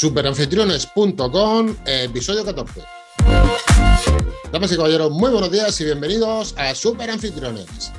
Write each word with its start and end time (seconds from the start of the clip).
Superanfitriones.com, 0.00 1.76
episodio 1.84 2.42
14. 2.42 2.82
Damas 4.50 4.72
y 4.72 4.76
caballeros, 4.76 5.10
muy 5.10 5.30
buenos 5.30 5.52
días 5.52 5.78
y 5.78 5.84
bienvenidos 5.84 6.54
a 6.56 6.74
Superanfitriones. 6.74 7.92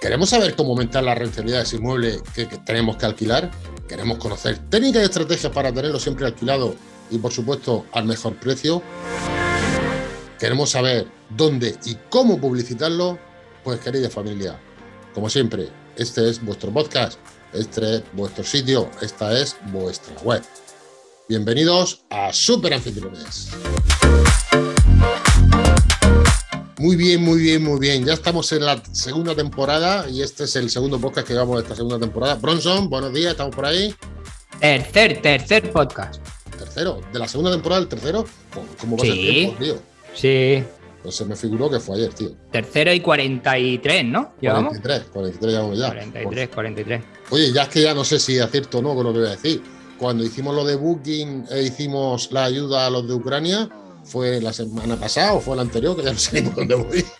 ¿Queremos 0.00 0.30
saber 0.30 0.54
cómo 0.54 0.70
aumentar 0.70 1.02
la 1.02 1.16
rentabilidad 1.16 1.58
de 1.58 1.64
ese 1.64 1.78
inmueble 1.78 2.20
que, 2.32 2.46
que 2.46 2.58
tenemos 2.58 2.96
que 2.96 3.06
alquilar? 3.06 3.50
¿Queremos 3.88 4.18
conocer 4.18 4.70
técnicas 4.70 5.02
y 5.02 5.06
estrategias 5.06 5.52
para 5.52 5.72
tenerlo 5.72 5.98
siempre 5.98 6.26
alquilado 6.26 6.76
y, 7.10 7.18
por 7.18 7.32
supuesto, 7.32 7.86
al 7.90 8.04
mejor 8.04 8.36
precio? 8.36 8.80
¿Queremos 10.38 10.70
saber 10.70 11.08
dónde 11.28 11.76
y 11.84 11.96
cómo 12.08 12.40
publicitarlo? 12.40 13.18
Pues, 13.64 13.80
querida 13.80 14.08
familia, 14.08 14.60
como 15.12 15.28
siempre, 15.28 15.70
este 15.96 16.30
es 16.30 16.40
vuestro 16.40 16.72
podcast, 16.72 17.18
este 17.52 17.96
es 17.96 18.02
vuestro 18.12 18.44
sitio, 18.44 18.88
esta 19.02 19.36
es 19.36 19.56
vuestra 19.72 20.14
web. 20.22 20.40
Bienvenidos 21.28 22.04
a 22.10 22.32
Super 22.32 22.74
Anfitriones. 22.74 23.50
Muy 26.78 26.96
bien, 26.96 27.22
muy 27.22 27.42
bien, 27.42 27.62
muy 27.62 27.78
bien. 27.80 28.04
Ya 28.04 28.14
estamos 28.14 28.50
en 28.52 28.64
la 28.64 28.80
segunda 28.92 29.34
temporada 29.34 30.08
y 30.08 30.22
este 30.22 30.44
es 30.44 30.56
el 30.56 30.70
segundo 30.70 30.98
podcast 31.00 31.26
que 31.26 31.34
llevamos 31.34 31.56
de 31.56 31.62
esta 31.62 31.74
segunda 31.74 31.98
temporada. 31.98 32.36
Bronson, 32.36 32.88
buenos 32.88 33.12
días, 33.12 33.32
estamos 33.32 33.54
por 33.54 33.66
ahí. 33.66 33.94
Tercer, 34.60 35.20
tercer 35.20 35.70
podcast. 35.72 36.22
Tercero, 36.56 37.00
de 37.12 37.18
la 37.18 37.28
segunda 37.28 37.50
temporada, 37.50 37.82
el 37.82 37.88
tercero. 37.88 38.24
¿Cómo 38.80 38.96
va 38.96 39.04
Sí. 39.04 39.10
el 39.10 39.16
tiempo, 39.18 39.62
tío? 39.64 39.82
Sí. 40.14 40.64
Pues 41.02 41.14
se 41.14 41.24
me 41.24 41.36
figuró 41.36 41.70
que 41.70 41.78
fue 41.78 41.96
ayer, 41.96 42.12
tío. 42.14 42.30
Tercero 42.50 42.92
y 42.92 43.00
43, 43.00 44.04
¿no? 44.04 44.32
¿Llevamos? 44.40 44.70
43, 44.78 45.10
43 45.12 45.52
llevamos 45.52 45.78
ya. 45.78 45.88
43, 45.88 46.48
43. 46.48 47.02
Oye, 47.30 47.52
ya 47.52 47.62
es 47.64 47.68
que 47.68 47.82
ya 47.82 47.94
no 47.94 48.04
sé 48.04 48.18
si 48.18 48.36
es 48.38 48.50
cierto 48.50 48.78
o 48.78 48.82
no 48.82 48.94
con 48.94 49.04
lo 49.04 49.12
que 49.12 49.18
voy 49.20 49.28
a 49.28 49.32
decir. 49.32 49.62
Cuando 49.98 50.24
hicimos 50.24 50.54
lo 50.54 50.64
de 50.64 50.76
Booking 50.76 51.46
e 51.50 51.62
hicimos 51.64 52.30
la 52.32 52.44
ayuda 52.44 52.86
a 52.86 52.90
los 52.90 53.06
de 53.06 53.14
Ucrania, 53.14 53.68
¿fue 54.04 54.40
la 54.40 54.52
semana 54.52 54.96
pasada 54.96 55.34
o 55.34 55.40
fue 55.40 55.56
la 55.56 55.62
anterior? 55.62 55.96
Que 55.96 56.04
ya 56.04 56.12
no 56.12 56.18
sé 56.18 56.42
ni 56.42 56.50
dónde 56.50 56.74
voy. 56.74 57.04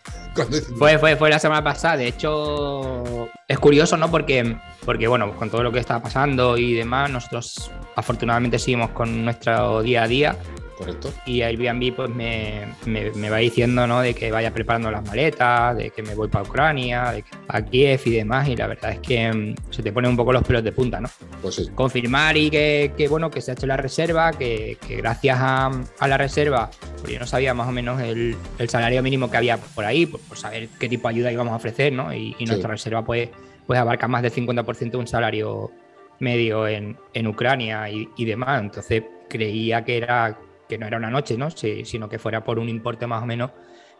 Fue, 0.79 0.97
fue, 0.99 1.17
fue 1.17 1.31
la 1.31 1.41
semana 1.41 1.65
pasada. 1.65 1.97
De 1.97 2.07
hecho, 2.07 3.29
es 3.49 3.59
curioso, 3.59 3.97
¿no? 3.97 4.09
Porque, 4.09 4.57
porque, 4.85 5.09
bueno, 5.09 5.35
con 5.37 5.51
todo 5.51 5.65
lo 5.65 5.73
que 5.73 5.81
está 5.81 6.01
pasando 6.01 6.57
y 6.57 6.75
demás, 6.75 7.11
nosotros 7.11 7.73
afortunadamente 7.97 8.61
seguimos 8.61 8.91
con 8.91 9.25
nuestro 9.25 9.83
día 9.83 10.05
a 10.05 10.07
día. 10.07 10.37
Correcto. 10.79 11.13
Y 11.27 11.43
Airbnb 11.43 11.93
pues 11.93 12.09
me, 12.09 12.69
me, 12.87 13.11
me 13.11 13.31
va 13.31 13.39
diciendo, 13.39 13.85
¿no? 13.89 14.01
De 14.01 14.15
que 14.15 14.31
vaya 14.31 14.55
preparando 14.55 14.93
las 14.93 15.05
maletas, 15.05 15.77
de 15.77 15.91
que 15.91 16.05
me 16.05 16.15
voy 16.15 16.29
para 16.29 16.49
Ucrania, 16.49 17.11
de 17.11 17.23
que 17.23 17.31
a 17.49 17.63
Kiev 17.63 18.01
y 18.05 18.11
demás. 18.11 18.49
Y 18.49 18.55
la 18.55 18.69
verdad 18.69 18.93
es 18.93 19.01
que 19.01 19.33
mm, 19.33 19.73
se 19.73 19.83
te 19.83 19.93
ponen 19.93 20.13
un 20.13 20.17
poco 20.17 20.33
los 20.33 20.45
pelos 20.45 20.63
de 20.63 20.71
punta, 20.71 21.01
¿no? 21.01 21.09
Pues 21.43 21.57
sí. 21.57 21.69
confirmar 21.75 22.37
y 22.37 22.49
que, 22.49 22.93
que, 22.97 23.09
bueno 23.09 23.29
que 23.29 23.41
se 23.41 23.51
ha 23.51 23.55
hecho 23.55 23.67
la 23.67 23.77
reserva, 23.77 24.31
que, 24.33 24.79
que 24.87 24.97
gracias 24.97 25.39
a, 25.41 25.71
a 25.99 26.09
la 26.09 26.17
reserva, 26.17 26.71
porque 26.99 27.15
yo 27.15 27.19
no 27.19 27.27
sabía 27.27 27.55
más 27.55 27.67
o 27.69 27.73
menos 27.73 28.01
el, 28.01 28.37
el 28.59 28.69
salario 28.69 29.03
mínimo 29.03 29.29
que 29.29 29.37
había 29.37 29.57
por 29.57 29.85
ahí, 29.85 30.07
por, 30.07 30.21
por 30.21 30.39
saber 30.39 30.69
qué 30.79 30.89
tipo 30.89 31.09
de 31.09 31.15
ayuda 31.15 31.33
íbamos 31.33 31.55
a 31.55 31.57
ofrecer, 31.57 31.93
¿no? 31.93 32.15
Y, 32.15 32.37
y 32.39 32.45
nuestra 32.45 32.71
reserva 32.71 33.05
pues, 33.05 33.31
pues 33.67 33.81
abarca 33.81 34.07
más 34.07 34.23
del 34.23 34.33
50% 34.33 34.93
de 34.93 34.97
un 34.97 35.09
salario 35.09 35.73
medio 36.21 36.69
en, 36.69 36.97
en 37.15 37.27
Ucrania 37.27 37.91
y, 37.91 38.09
y 38.17 38.25
demás. 38.25 38.61
Entonces 38.61 39.03
creía 39.29 39.85
que 39.85 39.97
era 39.97 40.39
que 40.69 40.79
no 40.79 40.87
era 40.87 40.97
una 40.97 41.11
noche, 41.11 41.37
¿no? 41.37 41.51
Sino 41.51 42.09
que 42.09 42.19
fuera 42.19 42.45
por 42.45 42.59
un 42.59 42.69
importe 42.69 43.07
más 43.07 43.23
o 43.23 43.27
menos 43.27 43.51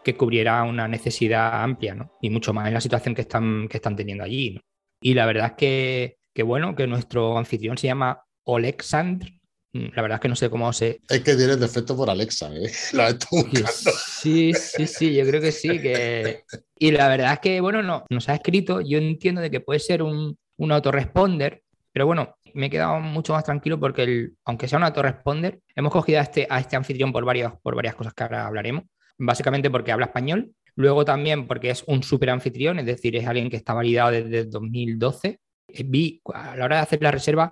que 0.03 0.15
cubriera 0.15 0.63
una 0.63 0.87
necesidad 0.87 1.63
amplia, 1.63 1.95
¿no? 1.95 2.17
Y 2.21 2.29
mucho 2.29 2.53
más 2.53 2.67
en 2.67 2.73
la 2.73 2.81
situación 2.81 3.15
que 3.15 3.21
están, 3.21 3.67
que 3.67 3.77
están 3.77 3.95
teniendo 3.95 4.23
allí, 4.23 4.51
¿no? 4.55 4.61
Y 5.01 5.13
la 5.13 5.25
verdad 5.25 5.47
es 5.47 5.53
que, 5.53 6.17
que 6.33 6.43
bueno, 6.43 6.75
que 6.75 6.87
nuestro 6.87 7.37
anfitrión 7.37 7.77
se 7.77 7.87
llama 7.87 8.23
Oleksandr. 8.45 9.31
Mm, 9.73 9.87
La 9.95 10.01
verdad 10.01 10.15
es 10.17 10.21
que 10.21 10.29
no 10.29 10.35
sé 10.35 10.49
cómo 10.49 10.71
se. 10.73 10.99
Es 11.07 11.21
que 11.21 11.35
tienes 11.35 11.59
defecto 11.59 11.95
por 11.95 12.09
Alexa, 12.09 12.51
¿eh? 12.53 12.71
Buscando. 13.31 13.91
Sí, 14.21 14.53
sí, 14.53 14.87
sí, 14.87 15.15
yo 15.15 15.25
creo 15.25 15.41
que 15.41 15.51
sí. 15.51 15.79
Que... 15.79 16.43
Y 16.77 16.91
la 16.91 17.07
verdad 17.07 17.33
es 17.33 17.39
que, 17.39 17.61
bueno, 17.61 17.81
no, 17.83 18.05
nos 18.09 18.29
ha 18.29 18.35
escrito. 18.35 18.81
Yo 18.81 18.97
entiendo 18.97 19.41
de 19.41 19.51
que 19.51 19.61
puede 19.61 19.79
ser 19.79 20.01
un, 20.01 20.37
un 20.57 20.71
autoresponder, 20.71 21.61
pero 21.93 22.05
bueno, 22.05 22.35
me 22.53 22.67
he 22.67 22.69
quedado 22.69 22.99
mucho 22.99 23.33
más 23.33 23.43
tranquilo 23.43 23.79
porque, 23.79 24.03
el, 24.03 24.33
aunque 24.45 24.67
sea 24.67 24.77
un 24.77 24.83
autoresponder, 24.83 25.59
hemos 25.75 25.91
cogido 25.91 26.19
a 26.19 26.23
este, 26.23 26.47
a 26.49 26.59
este 26.59 26.75
anfitrión 26.75 27.11
por 27.11 27.25
varias, 27.25 27.53
cosas 27.95 28.13
que 28.13 28.23
ahora 28.23 28.47
hablaremos. 28.47 28.83
Básicamente 29.17 29.69
porque 29.69 29.91
habla 29.91 30.05
español, 30.05 30.51
luego 30.75 31.03
también 31.03 31.47
porque 31.47 31.69
es 31.71 31.83
un 31.87 32.03
super 32.03 32.29
anfitrión, 32.29 32.79
es 32.79 32.85
decir, 32.85 33.15
es 33.15 33.27
alguien 33.27 33.49
que 33.49 33.57
está 33.57 33.73
validado 33.73 34.11
desde 34.11 34.45
2012. 34.45 35.39
Eh, 35.67 35.83
Vi 35.85 36.21
a 36.33 36.55
la 36.55 36.65
hora 36.65 36.77
de 36.77 36.81
hacer 36.83 37.01
la 37.01 37.11
reserva, 37.11 37.51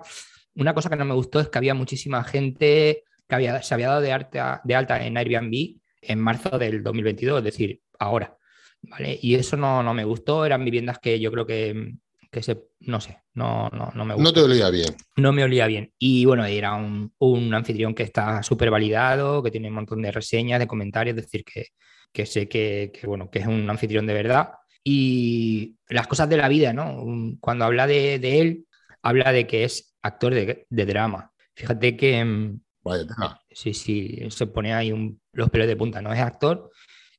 una 0.56 0.74
cosa 0.74 0.90
que 0.90 0.96
no 0.96 1.06
me 1.06 1.14
gustó 1.14 1.40
es 1.40 1.50
que 1.50 1.58
había 1.58 1.74
muchísima 1.74 2.24
gente 2.24 3.04
que 3.28 3.36
había, 3.36 3.62
se 3.62 3.74
había 3.74 3.90
dado 3.90 4.02
de 4.02 4.14
alta, 4.14 4.62
de 4.64 4.76
alta 4.76 5.06
en 5.06 5.18
Airbnb 5.18 5.78
en 6.02 6.20
marzo 6.20 6.58
del 6.58 6.82
2022, 6.84 7.40
es 7.40 7.44
decir, 7.44 7.82
ahora. 8.00 8.38
¿vale? 8.82 9.20
Y 9.22 9.36
eso 9.36 9.58
no, 9.58 9.84
no 9.84 9.94
me 9.94 10.06
gustó, 10.06 10.46
eran 10.46 10.64
viviendas 10.64 11.00
que 11.00 11.20
yo 11.20 11.32
creo 11.32 11.46
que, 11.46 11.94
que 12.38 12.44
se, 12.44 12.64
no 12.82 13.02
sé, 13.02 13.18
no, 13.34 13.70
no, 13.70 13.92
no 13.96 14.06
me 14.06 14.14
gustó 14.14 14.30
No 14.30 14.34
te 14.34 14.42
olía 14.42 14.70
bien. 14.70 14.96
no 15.18 15.34
me 15.34 15.44
olía 15.44 15.66
bien. 15.68 15.92
Y 15.98 16.26
bueno, 16.26 16.46
era 16.46 16.76
un, 16.76 17.12
un 17.18 17.54
anfitrión 17.54 17.94
que 17.96 18.04
está 18.04 18.44
súper 18.44 18.70
validado, 18.70 19.42
que 19.42 19.52
tiene 19.52 19.70
un 19.70 19.74
montón 19.76 20.02
de 20.02 20.12
reseñas, 20.12 20.60
de 20.60 20.68
comentarios, 20.68 21.18
es 21.18 21.24
decir, 21.24 21.44
que, 21.44 21.68
que 22.14 22.26
sé 22.26 22.48
que, 22.48 22.92
que, 22.94 23.08
bueno, 23.08 23.30
que 23.30 23.40
es 23.40 23.48
un 23.48 23.70
anfitrión 23.70 24.06
de 24.06 24.14
verdad. 24.14 24.52
Y 24.84 25.76
las 25.90 26.08
cosas 26.08 26.30
de 26.30 26.38
la 26.38 26.48
vida, 26.48 26.72
¿no? 26.74 27.04
Cuando 27.42 27.66
habla 27.66 27.88
de, 27.88 28.20
de 28.20 28.40
él, 28.40 28.66
habla 29.02 29.32
de 29.32 29.46
que 29.48 29.64
es 29.64 29.96
actor 30.02 30.34
de, 30.34 30.66
de 30.70 30.86
drama. 30.86 31.32
Fíjate 31.56 31.98
que 31.98 32.24
mm, 32.24 32.60
Vaya, 32.84 33.06
tela. 33.08 33.40
sí, 33.50 33.74
sí, 33.74 34.20
se 34.30 34.48
pone 34.48 34.74
ahí 34.74 34.92
un- 34.92 35.20
los 35.34 35.50
pelos 35.50 35.68
de 35.68 35.76
punta, 35.76 36.02
¿no? 36.02 36.14
Es 36.14 36.20
actor 36.22 36.70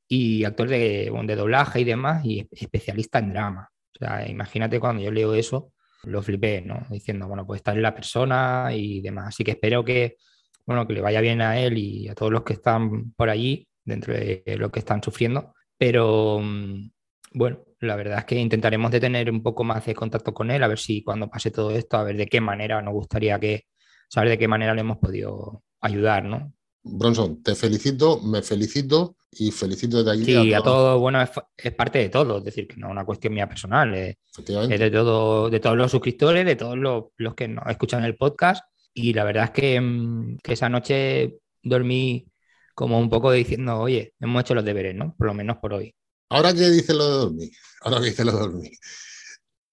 y 0.07 0.45
actor 0.45 0.69
de, 0.69 1.11
de 1.25 1.37
doblaje 1.37 1.81
y 1.81 1.85
demás 1.85 2.25
y 2.25 2.49
especialista 2.53 3.19
en 3.19 3.31
drama. 3.33 3.69
O 4.01 4.05
sea, 4.05 4.29
imagínate 4.29 4.79
cuando 4.79 5.03
yo 5.03 5.11
leo 5.11 5.35
eso, 5.35 5.73
lo 6.05 6.23
flipé, 6.23 6.63
¿no? 6.63 6.87
Diciendo, 6.91 7.27
bueno, 7.27 7.45
pues 7.47 7.59
esta 7.59 7.73
es 7.73 7.79
la 7.79 7.95
persona 7.95 8.69
y 8.73 9.01
demás. 9.01 9.29
Así 9.29 9.43
que 9.43 9.53
espero 9.53 9.85
que, 9.85 10.17
bueno, 10.65 10.87
que 10.87 10.93
le 10.95 11.01
vaya 11.01 11.21
bien 11.21 11.41
a 11.41 11.59
él 11.59 11.77
y 11.79 12.09
a 12.09 12.15
todos 12.15 12.31
los 12.31 12.43
que 12.45 12.53
están 12.53 13.13
por 13.13 13.29
allí, 13.29 13.67
dentro 13.85 14.15
de 14.15 14.43
lo 14.59 14.71
que 14.71 14.79
están 14.79 15.03
sufriendo. 15.03 15.55
Pero, 15.77 16.39
mm, 16.41 16.91
bueno, 17.33 17.65
la 17.81 17.97
verdad 17.97 18.19
es 18.19 18.25
que 18.25 18.37
intentaremos 18.37 18.91
de 18.91 19.01
tener 19.01 19.31
un 19.31 19.43
poco 19.43 19.65
más 19.65 19.85
de 19.87 19.95
contacto 19.95 20.33
con 20.33 20.51
él, 20.51 20.63
a 20.63 20.69
ver 20.69 20.79
si 20.79 21.03
cuando 21.03 21.29
pase 21.29 21.51
todo 21.51 21.73
esto, 21.73 21.97
a 21.97 22.05
ver 22.05 22.17
de 22.17 22.27
qué 22.27 22.41
manera 22.41 22.81
nos 22.83 22.95
gustaría 22.95 23.39
que, 23.41 23.67
saber 24.09 24.31
de 24.31 24.39
qué 24.39 24.49
manera 24.49 24.75
le 24.75 24.83
hemos 24.83 24.99
podido 24.99 25.65
ayudar, 25.81 26.25
¿no? 26.25 26.53
Bronson, 26.83 27.43
te 27.43 27.55
felicito, 27.55 28.21
me 28.23 28.43
felicito 28.43 29.17
y 29.31 29.51
felicito 29.51 30.03
desde 30.03 30.13
aquí 30.13 30.25
Sí, 30.25 30.55
a 30.55 30.63
todos. 30.63 30.65
todo, 30.65 30.99
bueno, 31.01 31.21
es, 31.23 31.31
es 31.57 31.75
parte 31.75 31.99
de 31.99 32.09
todo, 32.09 32.39
es 32.39 32.45
decir, 32.45 32.67
que 32.67 32.77
no 32.77 32.87
es 32.89 32.93
una 32.93 33.05
cuestión 33.05 33.35
mía 33.35 33.49
personal, 33.49 33.95
es, 33.95 34.17
Efectivamente. 34.33 34.75
es 34.75 34.81
de, 34.81 34.91
todo, 34.91 35.51
de 35.51 35.61
todos 35.61 35.77
los 35.77 35.91
suscriptores, 35.91 36.45
de 36.47 36.57
todos 36.57 36.77
los, 36.79 37.05
los 37.17 37.35
que 37.35 37.49
nos 37.49 37.67
escuchan 37.69 38.05
el 38.05 38.17
podcast. 38.17 38.65
Y 38.95 39.13
la 39.13 39.25
verdad 39.25 39.45
es 39.45 39.51
que, 39.51 39.81
mm, 39.81 40.39
que 40.43 40.55
esa 40.55 40.69
noche 40.69 41.39
dormí 41.63 42.27
como 42.75 42.99
un 42.99 43.11
poco 43.11 43.31
diciendo, 43.33 43.79
oye, 43.81 44.15
hemos 44.21 44.41
hecho 44.41 44.55
los 44.55 44.65
deberes, 44.65 44.95
¿no? 44.95 45.15
Por 45.17 45.27
lo 45.29 45.35
menos 45.35 45.59
por 45.59 45.75
hoy. 45.75 45.95
Ahora 46.31 46.53
que 46.55 46.69
dice 46.71 46.95
lo 46.95 47.05
de 47.07 47.17
dormir, 47.19 47.51
ahora 47.83 47.99
que 48.01 48.07
dice 48.07 48.25
lo 48.25 48.33
de 48.33 48.39
dormir. 48.39 48.71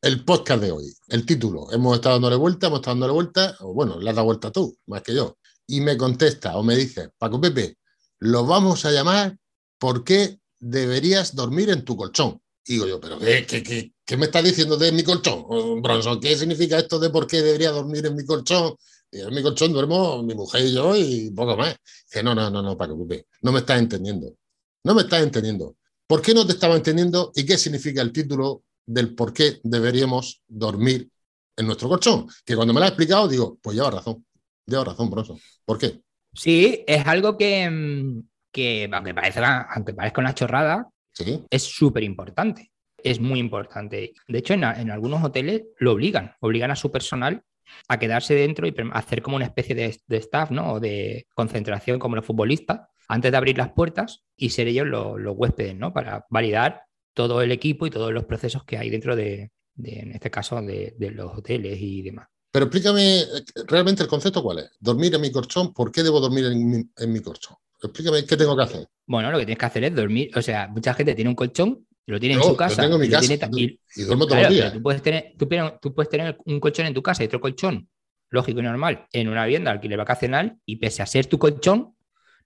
El 0.01 0.23
podcast 0.23 0.61
de 0.61 0.71
hoy, 0.71 0.85
el 1.07 1.25
título, 1.25 1.71
hemos 1.71 1.95
estado 1.95 2.15
dándole 2.15 2.35
vuelta, 2.35 2.67
hemos 2.67 2.79
estado 2.79 2.95
dándole 2.95 3.13
vuelta, 3.13 3.55
o 3.61 3.73
bueno, 3.73 3.99
le 3.99 4.09
has 4.09 4.15
dado 4.15 4.25
vuelta 4.25 4.51
tú, 4.51 4.77
más 4.85 5.01
que 5.01 5.15
yo. 5.15 5.37
Y 5.67 5.81
me 5.81 5.97
contesta 5.97 6.55
o 6.57 6.63
me 6.63 6.75
dice, 6.75 7.09
Paco 7.17 7.41
Pepe, 7.41 7.77
lo 8.19 8.45
vamos 8.45 8.85
a 8.85 8.91
llamar 8.91 9.35
¿por 9.77 10.03
qué 10.03 10.39
deberías 10.59 11.35
dormir 11.35 11.69
en 11.69 11.83
tu 11.83 11.95
colchón? 11.95 12.41
Y 12.67 12.73
digo 12.73 12.87
yo, 12.87 12.99
¿pero 12.99 13.19
qué, 13.19 13.45
qué, 13.45 13.61
qué, 13.61 13.93
qué 14.03 14.17
me 14.17 14.25
estás 14.25 14.43
diciendo 14.43 14.77
de 14.77 14.91
mi 14.91 15.03
colchón, 15.03 15.45
Oh, 15.47 15.79
Bronson? 15.81 16.19
¿Qué 16.19 16.35
significa 16.35 16.79
esto 16.79 16.99
de 16.99 17.09
por 17.09 17.27
qué 17.27 17.41
debería 17.41 17.71
dormir 17.71 18.05
en 18.05 18.15
mi 18.15 18.25
colchón? 18.25 18.75
Y 19.11 19.21
en 19.21 19.33
mi 19.33 19.41
colchón 19.43 19.71
duermo 19.71 20.23
mi 20.23 20.33
mujer 20.33 20.65
y 20.65 20.73
yo 20.73 20.95
y 20.95 21.29
poco 21.31 21.55
más. 21.55 21.75
Dice, 22.05 22.23
no, 22.23 22.33
no, 22.33 22.49
no, 22.49 22.61
no, 22.61 22.75
Paco 22.75 22.97
Pepe, 23.07 23.27
no 23.41 23.51
me 23.51 23.59
estás 23.59 23.79
entendiendo. 23.79 24.35
No 24.83 24.95
me 24.95 25.03
estás 25.03 25.23
entendiendo. 25.23 25.77
¿Por 26.07 26.21
qué 26.21 26.33
no 26.33 26.45
te 26.45 26.53
estaba 26.53 26.75
entendiendo 26.75 27.31
y 27.35 27.45
qué 27.45 27.57
significa 27.57 28.01
el 28.01 28.11
título 28.11 28.63
del 28.85 29.15
por 29.15 29.33
qué 29.33 29.59
deberíamos 29.63 30.41
dormir 30.47 31.09
en 31.57 31.65
nuestro 31.65 31.89
colchón? 31.89 32.27
Que 32.43 32.55
cuando 32.55 32.73
me 32.73 32.79
lo 32.79 32.85
ha 32.85 32.89
explicado 32.89 33.27
digo, 33.27 33.57
pues 33.61 33.75
lleva 33.75 33.89
razón, 33.91 34.25
lleva 34.65 34.83
razón, 34.83 35.09
Bronson. 35.09 35.39
¿Por 35.63 35.77
qué? 35.77 36.01
Sí, 36.33 36.83
es 36.85 37.05
algo 37.07 37.37
que, 37.37 37.69
mm, 37.69 38.27
que 38.55 38.89
aunque, 38.91 39.13
parezca, 39.13 39.67
aunque 39.73 39.93
parezca 39.93 40.21
una 40.21 40.33
chorrada, 40.33 40.87
Sí, 41.11 41.43
es 41.49 41.63
súper 41.63 42.03
importante. 42.03 42.71
Es 43.01 43.19
muy 43.21 43.39
importante. 43.39 44.13
De 44.27 44.37
hecho, 44.39 44.53
en, 44.53 44.63
a- 44.65 44.81
en 44.81 44.91
algunos 44.91 45.23
hoteles 45.23 45.63
lo 45.79 45.91
obligan, 45.93 46.33
obligan 46.41 46.71
a 46.71 46.75
su 46.75 46.91
personal 46.91 47.41
a 47.87 47.97
quedarse 47.99 48.33
dentro 48.35 48.67
y 48.67 48.73
hacer 48.91 49.21
como 49.21 49.37
una 49.37 49.45
especie 49.45 49.75
de, 49.75 49.97
de 50.07 50.17
staff, 50.17 50.51
¿no? 50.51 50.73
O 50.73 50.79
de 50.79 51.25
concentración 51.33 51.99
como 51.99 52.15
los 52.17 52.25
futbolistas, 52.25 52.81
antes 53.07 53.31
de 53.31 53.37
abrir 53.37 53.57
las 53.57 53.71
puertas 53.71 54.23
y 54.35 54.49
ser 54.49 54.67
ellos 54.67 54.87
los, 54.87 55.19
los 55.19 55.35
huéspedes, 55.37 55.75
¿no? 55.75 55.93
Para 55.93 56.25
validar 56.29 56.81
todo 57.13 57.41
el 57.41 57.51
equipo 57.51 57.87
y 57.87 57.91
todos 57.91 58.11
los 58.11 58.25
procesos 58.25 58.63
que 58.65 58.77
hay 58.77 58.89
dentro 58.89 59.15
de, 59.15 59.51
de, 59.75 59.99
en 59.99 60.11
este 60.11 60.29
caso, 60.29 60.61
de, 60.61 60.95
de 60.97 61.11
los 61.11 61.31
hoteles 61.37 61.77
y 61.79 62.01
demás. 62.01 62.27
Pero 62.51 62.65
explícame 62.65 63.19
eh, 63.21 63.25
realmente 63.67 64.03
el 64.03 64.09
concepto 64.09 64.43
cuál 64.43 64.59
es. 64.59 64.71
Dormir 64.79 65.15
en 65.15 65.21
mi 65.21 65.31
colchón, 65.31 65.73
¿por 65.73 65.91
qué 65.91 66.03
debo 66.03 66.19
dormir 66.19 66.45
en 66.45 66.69
mi, 66.69 66.83
en 66.97 67.13
mi 67.13 67.19
colchón? 67.21 67.55
Explícame 67.85 68.25
qué 68.25 68.37
tengo 68.37 68.55
que 68.55 68.63
hacer. 68.63 68.87
Bueno, 69.07 69.31
lo 69.31 69.37
que 69.39 69.45
tienes 69.45 69.59
que 69.59 69.65
hacer 69.65 69.83
es 69.85 69.95
dormir. 69.95 70.31
O 70.35 70.41
sea, 70.41 70.67
mucha 70.67 70.93
gente 70.93 71.15
tiene 71.15 71.29
un 71.29 71.35
colchón, 71.35 71.85
lo 72.07 72.19
tiene 72.19 72.35
No, 72.35 72.43
en 72.43 72.47
su 72.49 72.55
casa. 72.55 72.81
tengo 72.81 72.95
en 72.95 73.01
mi 73.01 73.07
y 73.07 73.09
casa, 73.11 73.27
tiene 73.49 73.61
y- 73.61 73.79
Y 73.95 74.03
duermo 74.03 74.25
todos 74.25 74.39
Claro, 74.39 74.49
los 74.49 74.57
pero 74.57 74.63
días. 74.69 74.73
tú 74.73 74.81
puedes, 74.83 75.01
tener, 75.01 75.33
tú, 75.37 75.47
tú 75.81 75.93
puedes 75.95 76.09
tener 76.09 76.37
un 76.45 76.59
colchón 76.59 76.85
en 76.87 76.93
tu 76.93 77.01
casa 77.01 77.23
y 77.23 77.27
otro 77.27 77.39
colchón, 77.41 77.87
lógico 78.29 78.59
y 78.59 78.63
normal, 78.63 79.05
en 79.11 79.27
una 79.29 79.45
vivienda 79.45 79.71
alquiler 79.71 79.97
vacacional 79.97 80.57
y 80.65 80.75
pese 80.77 81.01
a 81.01 81.05
ser 81.05 81.25
tu 81.27 81.37
colchón, 81.39 81.95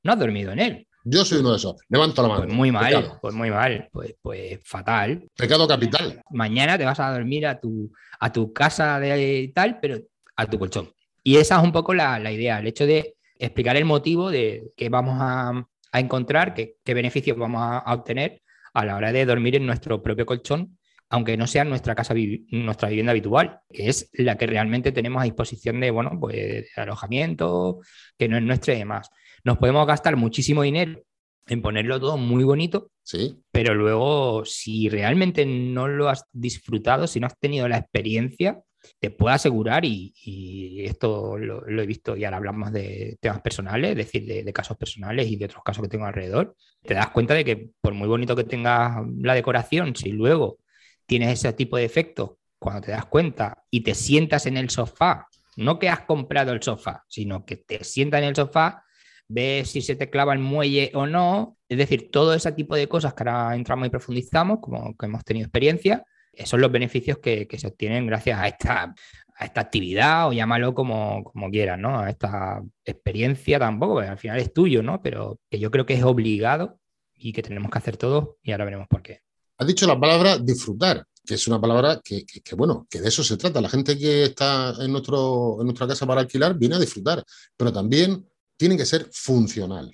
no 0.04 0.12
has 0.14 0.20
dormido 0.20 0.52
en 0.52 0.60
él. 0.60 0.88
Yo 1.06 1.24
soy 1.24 1.40
uno 1.40 1.52
de 1.52 1.58
esos. 1.58 1.76
Levanto 1.88 2.22
la 2.22 2.28
mano. 2.28 2.44
Pues 2.44 2.54
muy 2.54 2.72
mal, 2.72 2.86
Pecado, 2.86 3.20
pues 3.22 3.34
muy 3.34 3.50
mal, 3.50 3.90
pues, 3.92 4.16
pues 4.22 4.60
fatal. 4.64 5.26
Pecado 5.36 5.68
capital. 5.68 6.22
Mañana 6.32 6.78
te 6.78 6.84
vas 6.86 7.00
a 7.00 7.12
dormir 7.12 7.48
a 7.48 7.60
tu, 7.60 7.92
a 8.20 8.32
tu 8.32 8.52
casa 8.54 9.00
de 9.00 9.52
tal, 9.56 9.80
pero 9.82 9.98
a 10.36 10.46
tu 10.46 10.60
colchón. 10.60 10.90
Y 11.24 11.38
esa 11.38 11.58
es 11.58 11.64
un 11.64 11.72
poco 11.72 11.94
la, 11.94 12.20
la 12.20 12.32
idea, 12.32 12.60
el 12.60 12.68
hecho 12.68 12.86
de 12.86 13.16
explicar 13.40 13.76
el 13.78 13.86
motivo 13.86 14.30
de 14.30 14.72
que 14.78 14.90
vamos 14.90 15.18
a, 15.20 15.66
a 15.92 16.00
encontrar, 16.00 16.54
qué, 16.54 16.76
qué 16.84 16.94
beneficios 16.94 17.38
vamos 17.38 17.62
a, 17.62 17.80
a 17.80 17.94
obtener 17.96 18.42
a 18.74 18.86
la 18.86 18.96
hora 18.96 19.12
de 19.12 19.26
dormir 19.26 19.56
en 19.56 19.66
nuestro 19.66 20.04
propio 20.04 20.26
colchón, 20.26 20.78
aunque 21.10 21.38
no 21.38 21.48
sea 21.48 21.64
nuestra 21.64 21.96
casa, 21.96 22.14
nuestra 22.52 22.90
vivienda 22.90 23.12
habitual, 23.12 23.62
que 23.70 23.90
es 23.90 24.10
la 24.14 24.38
que 24.38 24.46
realmente 24.46 24.92
tenemos 24.92 25.22
a 25.22 25.26
disposición 25.26 25.80
de, 25.80 25.90
bueno, 25.90 26.12
pues 26.20 26.36
de 26.36 26.68
alojamiento, 26.76 27.80
que 28.18 28.28
no 28.28 28.38
es 28.38 28.44
nuestra 28.44 28.76
y 28.76 28.78
demás. 28.78 29.10
Nos 29.44 29.58
podemos 29.58 29.88
gastar 29.88 30.16
muchísimo 30.18 30.62
dinero 30.62 31.02
en 31.48 31.62
ponerlo 31.64 32.00
todo 32.00 32.18
muy 32.18 32.44
bonito, 32.44 32.92
Sí. 33.02 33.40
pero 33.52 33.74
luego 33.74 34.46
si 34.46 34.88
realmente 34.88 35.48
no 35.48 35.88
lo 35.88 36.10
has 36.10 36.26
disfrutado, 36.32 37.08
si 37.08 37.20
no 37.20 37.26
has 37.26 37.40
tenido 37.40 37.68
la 37.68 37.78
experiencia, 37.80 38.62
te 39.00 39.12
puedo 39.12 39.34
asegurar, 39.34 39.86
y, 39.86 40.84
esto 40.86 41.38
lo, 41.38 41.62
lo 41.62 41.82
he 41.82 41.86
visto 41.86 42.16
y 42.16 42.26
ahora 42.26 42.38
hablamos 42.38 42.72
de 42.72 43.18
temas 43.20 43.42
personales, 43.42 43.92
es 43.92 43.98
decir, 43.98 44.26
de, 44.26 44.44
de 44.44 44.54
casos 44.54 44.78
personales 44.78 45.28
y 45.28 45.36
de 45.36 45.46
otros 45.46 45.64
casos 45.64 45.84
que 45.84 45.90
tengo 45.90 46.06
alrededor, 46.06 46.56
te 46.84 46.94
das 46.94 47.10
cuenta 47.10 47.34
de 47.34 47.46
que 47.46 47.70
por 47.82 47.94
muy 47.94 48.08
bonito 48.08 48.36
que 48.36 48.44
tengas 48.44 49.06
la 49.18 49.34
decoración, 49.34 49.96
si 49.96 50.12
luego 50.12 50.60
tienes 51.06 51.34
ese 51.34 51.54
tipo 51.54 51.78
de 51.78 51.86
efectos, 51.86 52.32
cuando 52.60 52.82
te 52.82 52.92
das 52.92 53.06
cuenta 53.06 53.64
y 53.70 53.82
te 53.82 53.96
sientas 53.96 54.46
en 54.46 54.58
el 54.58 54.70
sofá, 54.70 55.28
no 55.56 55.80
que 55.80 55.90
has 55.90 56.02
comprado 56.02 56.52
el 56.52 56.62
sofá, 56.62 57.06
sino 57.08 57.46
que 57.46 57.58
te 57.58 57.84
sientas 57.84 58.22
en 58.22 58.28
el 58.28 58.36
sofá, 58.36 58.84
ves 59.28 59.72
si 59.72 59.82
se 59.82 59.96
te 59.96 60.10
clava 60.10 60.34
el 60.34 60.40
muelle 60.40 60.92
o 60.94 61.06
no, 61.06 61.58
es 61.68 61.78
decir, 61.78 62.10
todo 62.12 62.34
ese 62.34 62.52
tipo 62.52 62.76
de 62.76 62.88
cosas 62.88 63.14
que 63.14 63.24
ahora 63.24 63.56
entramos 63.56 63.88
y 63.88 63.90
profundizamos, 63.90 64.60
como 64.60 64.96
que 64.96 65.06
hemos 65.06 65.24
tenido 65.24 65.46
experiencia, 65.46 66.06
esos 66.34 66.50
son 66.50 66.62
los 66.62 66.72
beneficios 66.72 67.18
que, 67.20 67.48
que 67.48 67.58
se 67.60 67.68
obtienen 67.68 68.08
gracias 68.08 68.40
a 68.40 68.48
esta, 68.48 68.96
a 69.36 69.46
esta 69.46 69.62
actividad 69.62 70.28
o 70.28 70.34
llámalo 70.34 70.74
como, 70.74 71.24
como 71.24 71.50
quieras, 71.50 71.78
¿no? 71.80 72.00
A 72.00 72.10
esta 72.10 72.62
experiencia 72.86 73.60
tampoco, 73.60 73.96
porque 73.96 74.10
al 74.10 74.18
final 74.18 74.40
es 74.40 74.54
tuyo, 74.54 74.84
¿no? 74.84 75.02
Pero 75.02 75.40
que 75.50 75.60
yo 75.60 75.72
creo 75.72 75.86
que 75.86 75.94
es 75.96 76.04
obligado 76.04 76.80
y 77.16 77.34
que 77.34 77.42
tenemos 77.44 77.70
que 77.72 77.78
hacer 77.78 77.98
todos 77.98 78.36
y 78.44 78.52
ahora 78.52 78.66
veremos 78.66 78.88
por 78.88 79.02
qué. 79.02 79.22
Has 79.58 79.68
dicho 79.68 79.86
la 79.88 80.00
palabra 80.00 80.38
disfrutar, 80.38 81.04
que 81.26 81.34
es 81.34 81.48
una 81.48 81.60
palabra 81.60 82.00
que, 82.04 82.26
que- 82.26 82.40
que, 82.42 82.56
bueno, 82.56 82.88
que 82.90 83.02
de 83.02 83.10
eso 83.10 83.24
se 83.24 83.36
trata. 83.38 83.60
La 83.60 83.68
gente 83.70 83.98
que 83.98 84.24
está 84.24 84.74
en, 84.80 84.92
nuestro, 84.92 85.58
en 85.60 85.66
nuestra 85.66 85.86
casa 85.88 86.08
para 86.08 86.22
alquilar 86.22 86.58
viene 86.58 86.76
a 86.76 86.80
disfrutar, 86.80 87.22
pero 87.58 87.74
también 87.74 88.26
tiene 88.58 88.78
que 88.78 88.86
ser 88.86 89.10
funcional. 89.12 89.92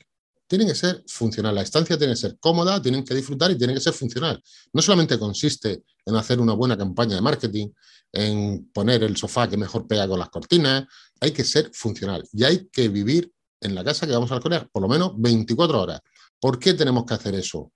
Tienen 0.47 0.67
que 0.67 0.75
ser 0.75 1.03
funcional. 1.07 1.55
La 1.55 1.61
estancia 1.61 1.97
tiene 1.97 2.13
que 2.13 2.19
ser 2.19 2.37
cómoda, 2.39 2.81
tienen 2.81 3.03
que 3.03 3.13
disfrutar 3.13 3.51
y 3.51 3.57
tiene 3.57 3.73
que 3.73 3.79
ser 3.79 3.93
funcional. 3.93 4.41
No 4.73 4.81
solamente 4.81 5.17
consiste 5.17 5.83
en 6.05 6.15
hacer 6.15 6.39
una 6.39 6.53
buena 6.53 6.77
campaña 6.77 7.15
de 7.15 7.21
marketing, 7.21 7.69
en 8.11 8.69
poner 8.71 9.03
el 9.03 9.17
sofá 9.17 9.49
que 9.49 9.57
mejor 9.57 9.87
pega 9.87 10.07
con 10.07 10.19
las 10.19 10.29
cortinas, 10.29 10.85
hay 11.19 11.31
que 11.31 11.43
ser 11.43 11.71
funcional 11.73 12.23
y 12.31 12.43
hay 12.43 12.67
que 12.71 12.87
vivir 12.89 13.31
en 13.59 13.75
la 13.75 13.83
casa 13.83 14.05
que 14.05 14.13
vamos 14.13 14.31
a 14.31 14.35
alquilar 14.35 14.69
por 14.71 14.81
lo 14.81 14.87
menos 14.87 15.13
24 15.17 15.81
horas. 15.81 16.01
¿Por 16.39 16.59
qué 16.59 16.73
tenemos 16.73 17.05
que 17.05 17.15
hacer 17.15 17.35
eso? 17.35 17.71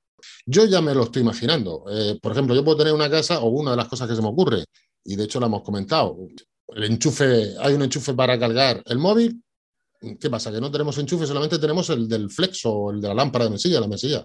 Yo 0.45 0.65
ya 0.65 0.81
me 0.81 0.94
lo 0.94 1.04
estoy 1.04 1.22
imaginando. 1.22 1.86
Eh, 1.89 2.19
por 2.22 2.31
ejemplo, 2.31 2.56
yo 2.56 2.63
puedo 2.63 2.77
tener 2.77 2.94
una 2.94 3.10
casa 3.10 3.39
o 3.39 3.50
una 3.50 3.72
de 3.72 3.77
las 3.77 3.88
cosas 3.88 4.07
que 4.07 4.15
se 4.15 4.22
me 4.22 4.27
ocurre, 4.27 4.65
y 5.04 5.15
de 5.15 5.24
hecho 5.24 5.39
la 5.39 5.48
hemos 5.48 5.63
comentado, 5.63 6.18
el 6.75 6.83
enchufe, 6.83 7.56
hay 7.60 7.74
un 7.74 7.81
enchufe 7.83 8.13
para 8.13 8.38
cargar 8.38 8.83
el 8.86 8.98
móvil. 8.98 9.42
¿Qué 10.19 10.30
pasa? 10.30 10.51
Que 10.51 10.62
no 10.62 10.72
tenemos 10.72 10.98
enchufe, 10.98 11.25
solamente 11.25 11.60
tenemos 11.60 11.90
el 11.90 12.07
del 12.07 12.30
flex 12.30 12.62
o 12.66 12.92
el 12.92 13.01
de 13.01 13.10
la 13.10 13.13
lámpara 13.13 13.46
de 13.46 13.51
mesilla, 13.51 13.80
la 13.81 13.88
mesilla. 13.88 14.24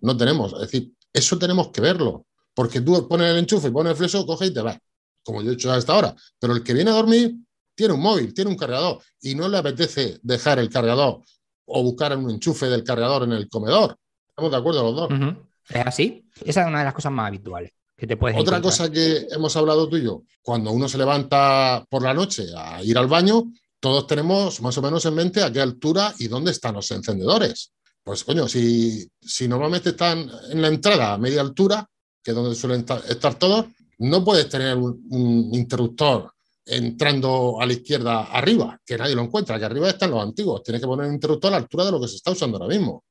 No 0.00 0.16
tenemos. 0.16 0.52
Es 0.54 0.60
decir, 0.70 0.92
eso 1.12 1.38
tenemos 1.38 1.68
que 1.68 1.80
verlo. 1.80 2.26
Porque 2.54 2.80
tú 2.80 3.06
pones 3.08 3.30
el 3.30 3.38
enchufe, 3.38 3.70
pones 3.70 3.92
el 3.92 3.96
flexo, 3.96 4.24
coge 4.26 4.46
y 4.46 4.54
te 4.54 4.60
vas. 4.60 4.78
Como 5.22 5.42
yo 5.42 5.50
he 5.50 5.54
hecho 5.54 5.72
hasta 5.72 5.92
ahora. 5.94 6.14
Pero 6.38 6.54
el 6.54 6.62
que 6.62 6.72
viene 6.74 6.90
a 6.90 6.94
dormir 6.94 7.34
tiene 7.74 7.94
un 7.94 8.00
móvil, 8.00 8.32
tiene 8.32 8.50
un 8.50 8.56
cargador 8.56 8.98
y 9.20 9.34
no 9.34 9.48
le 9.48 9.58
apetece 9.58 10.18
dejar 10.22 10.58
el 10.58 10.68
cargador 10.70 11.20
o 11.66 11.82
buscar 11.82 12.16
un 12.16 12.30
enchufe 12.30 12.66
del 12.66 12.84
cargador 12.84 13.24
en 13.24 13.32
el 13.32 13.48
comedor. 13.48 13.96
¿Estamos 14.28 14.50
de 14.50 14.56
acuerdo 14.56 14.82
los 14.82 14.94
dos? 14.96 15.36
¿Es 15.68 15.86
así? 15.86 16.24
Esa 16.44 16.62
es 16.62 16.66
una 16.68 16.78
de 16.78 16.84
las 16.84 16.94
cosas 16.94 17.12
más 17.12 17.28
habituales 17.28 17.72
que 17.96 18.06
te 18.06 18.16
puedes 18.16 18.36
Otra 18.38 18.58
encontrar. 18.58 18.62
cosa 18.62 18.92
que 18.92 19.26
hemos 19.30 19.56
hablado 19.56 19.88
tú 19.88 19.96
y 19.96 20.04
yo, 20.04 20.22
cuando 20.42 20.70
uno 20.70 20.88
se 20.88 20.98
levanta 20.98 21.84
por 21.88 22.02
la 22.02 22.12
noche 22.14 22.46
a 22.56 22.82
ir 22.84 22.96
al 22.98 23.06
baño, 23.06 23.44
todos 23.80 24.06
tenemos 24.06 24.60
más 24.62 24.76
o 24.78 24.82
menos 24.82 25.04
en 25.06 25.14
mente 25.14 25.42
a 25.42 25.52
qué 25.52 25.60
altura 25.60 26.12
y 26.18 26.28
dónde 26.28 26.50
están 26.50 26.74
los 26.74 26.90
encendedores. 26.90 27.72
Pues 28.02 28.24
coño, 28.24 28.46
si, 28.48 29.08
si 29.20 29.48
normalmente 29.48 29.90
están 29.90 30.28
en 30.50 30.62
la 30.62 30.68
entrada 30.68 31.14
a 31.14 31.18
media 31.18 31.40
altura, 31.40 31.86
que 32.22 32.30
es 32.30 32.34
donde 32.36 32.54
suelen 32.54 32.84
ta- 32.84 33.02
estar 33.08 33.34
todos, 33.36 33.66
no 33.98 34.24
puedes 34.24 34.48
tener 34.48 34.76
un, 34.76 35.04
un 35.10 35.54
interruptor 35.54 36.30
entrando 36.68 37.60
a 37.60 37.66
la 37.66 37.72
izquierda 37.72 38.24
arriba, 38.24 38.78
que 38.84 38.98
nadie 38.98 39.14
lo 39.14 39.22
encuentra, 39.22 39.58
que 39.58 39.64
arriba 39.64 39.88
están 39.88 40.10
los 40.10 40.22
antiguos. 40.22 40.62
Tienes 40.64 40.80
que 40.80 40.86
poner 40.88 41.06
un 41.06 41.14
interruptor 41.14 41.48
a 41.48 41.52
la 41.52 41.56
altura 41.58 41.84
de 41.84 41.92
lo 41.92 42.00
que 42.00 42.08
se 42.08 42.16
está 42.16 42.32
usando 42.32 42.58
ahora 42.58 42.68
mismo. 42.76 43.04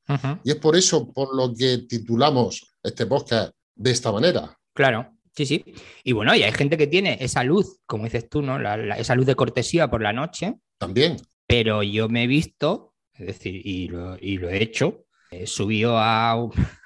Y 0.44 0.52
es 0.52 0.58
por 0.58 0.76
eso 0.76 1.12
por 1.12 1.34
lo 1.36 1.54
que 1.54 1.80
titulamos 1.80 2.62
este 2.84 3.06
podcast 3.06 3.54
de 3.76 3.92
esta 3.92 4.12
manera. 4.12 4.58
Claro, 4.74 5.10
sí, 5.36 5.46
sí. 5.46 5.66
Y 6.04 6.14
bueno, 6.14 6.36
y 6.36 6.44
hay 6.44 6.52
gente 6.52 6.78
que 6.78 6.88
tiene 6.88 7.18
esa 7.22 7.44
luz, 7.44 7.80
como 7.86 8.06
dices 8.06 8.30
tú, 8.30 8.42
¿no? 8.42 8.60
La- 8.60 8.78
la- 8.78 8.98
esa 8.98 9.16
luz 9.16 9.26
de 9.26 9.36
cortesía 9.36 9.90
por 9.90 10.02
la 10.02 10.14
noche, 10.14 10.56
También, 10.78 11.18
pero 11.48 11.84
yo 11.84 12.10
me 12.10 12.24
he 12.24 12.28
visto, 12.28 12.94
es 13.14 13.28
decir, 13.28 13.62
y 13.66 13.88
lo, 13.90 14.18
y 14.20 14.38
lo 14.38 14.50
he 14.50 14.62
hecho, 14.64 15.06
he 15.32 15.46
subido 15.48 15.98
a... 16.00 16.36
un- 16.44 16.52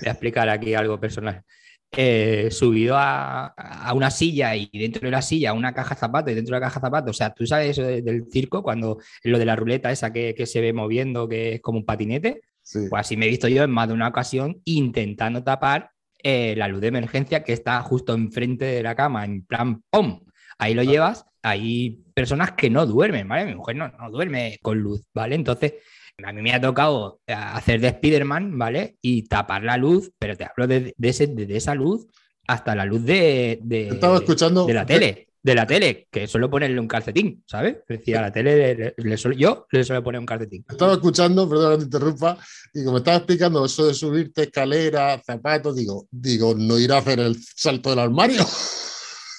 Voy 0.00 0.08
a 0.08 0.12
explicar 0.12 0.48
aquí 0.48 0.74
algo 0.74 0.98
personal. 1.00 1.42
Eh, 1.94 2.48
subido 2.50 2.96
a, 2.96 3.48
a 3.48 3.92
una 3.92 4.10
silla 4.10 4.56
y 4.56 4.70
dentro 4.72 5.02
de 5.02 5.10
la 5.10 5.20
silla 5.20 5.52
una 5.52 5.74
caja 5.74 5.94
de 5.94 6.00
zapatos 6.00 6.32
y 6.32 6.34
dentro 6.34 6.54
de 6.54 6.60
la 6.60 6.66
caja 6.66 6.80
de 6.80 6.86
zapatos, 6.86 7.10
o 7.10 7.18
sea, 7.18 7.34
tú 7.34 7.46
sabes 7.46 7.70
eso 7.70 7.82
de- 7.82 8.00
del 8.00 8.24
circo, 8.30 8.62
cuando 8.62 8.98
lo 9.24 9.38
de 9.38 9.44
la 9.44 9.56
ruleta 9.56 9.90
esa 9.92 10.10
que, 10.12 10.34
que 10.34 10.46
se 10.46 10.60
ve 10.62 10.72
moviendo, 10.72 11.28
que 11.28 11.54
es 11.56 11.60
como 11.60 11.78
un 11.78 11.84
patinete, 11.84 12.40
sí. 12.62 12.86
pues 12.88 13.00
así 13.00 13.16
me 13.18 13.26
he 13.26 13.28
visto 13.28 13.46
yo 13.48 13.62
en 13.62 13.70
más 13.70 13.88
de 13.88 13.94
una 13.94 14.08
ocasión 14.08 14.62
intentando 14.64 15.44
tapar 15.44 15.90
eh, 16.22 16.54
la 16.56 16.68
luz 16.68 16.80
de 16.80 16.88
emergencia 16.88 17.42
que 17.44 17.52
está 17.52 17.80
justo 17.82 18.14
enfrente 18.14 18.64
de 18.64 18.82
la 18.82 18.94
cama, 18.94 19.24
en 19.24 19.44
plan 19.44 19.82
¡pum! 19.90 20.20
Ahí 20.58 20.74
lo 20.74 20.82
llevas. 20.82 21.24
Hay 21.42 22.02
personas 22.14 22.52
que 22.52 22.70
no 22.70 22.86
duermen, 22.86 23.26
¿vale? 23.26 23.46
Mi 23.46 23.54
mujer 23.54 23.74
no, 23.76 23.88
no 23.88 24.10
duerme 24.10 24.58
con 24.62 24.78
luz, 24.78 25.02
¿vale? 25.12 25.34
Entonces, 25.34 25.74
a 26.22 26.32
mí 26.32 26.40
me 26.42 26.52
ha 26.52 26.60
tocado 26.60 27.20
eh, 27.26 27.32
hacer 27.32 27.80
de 27.80 27.88
Spider-Man, 27.88 28.56
¿vale? 28.58 28.96
Y 29.02 29.24
tapar 29.24 29.64
la 29.64 29.76
luz, 29.76 30.12
pero 30.18 30.36
te 30.36 30.44
hablo 30.44 30.66
de, 30.68 30.94
de 30.96 31.08
ese- 31.08 31.26
de 31.26 31.56
esa 31.56 31.74
luz 31.74 32.06
hasta 32.46 32.74
la 32.76 32.84
luz 32.84 33.04
de, 33.04 33.58
de- 33.62 33.88
Estaba 33.88 34.16
escuchando. 34.18 34.66
de 34.66 34.74
la 34.74 34.86
tele. 34.86 35.28
De 35.44 35.54
la 35.56 35.66
tele, 35.66 36.06
que 36.10 36.28
suelo 36.28 36.48
ponerle 36.48 36.78
un 36.78 36.86
calcetín, 36.86 37.42
¿sabes? 37.46 37.78
Es 37.88 37.98
decir, 37.98 38.16
a 38.16 38.20
la 38.22 38.32
tele 38.32 38.56
le- 38.56 38.74
le- 38.76 38.94
le 38.96 39.16
suelo- 39.16 39.36
yo 39.36 39.66
le 39.72 39.82
suelo 39.82 40.02
poner 40.02 40.20
un 40.20 40.26
calcetín. 40.26 40.64
Estaba 40.68 40.92
escuchando, 40.92 41.48
perdón 41.48 41.72
que 41.72 41.78
te 41.78 41.84
interrumpa, 41.84 42.38
y 42.72 42.84
como 42.84 42.98
estaba 42.98 43.16
explicando 43.16 43.64
eso 43.64 43.88
de 43.88 43.94
subirte 43.94 44.42
escalera, 44.42 45.20
zapatos, 45.26 45.74
digo, 45.74 46.06
digo, 46.12 46.54
no 46.56 46.78
ir 46.78 46.92
a 46.92 46.98
hacer 46.98 47.18
el 47.18 47.36
salto 47.42 47.90
del 47.90 47.98
armario. 47.98 48.38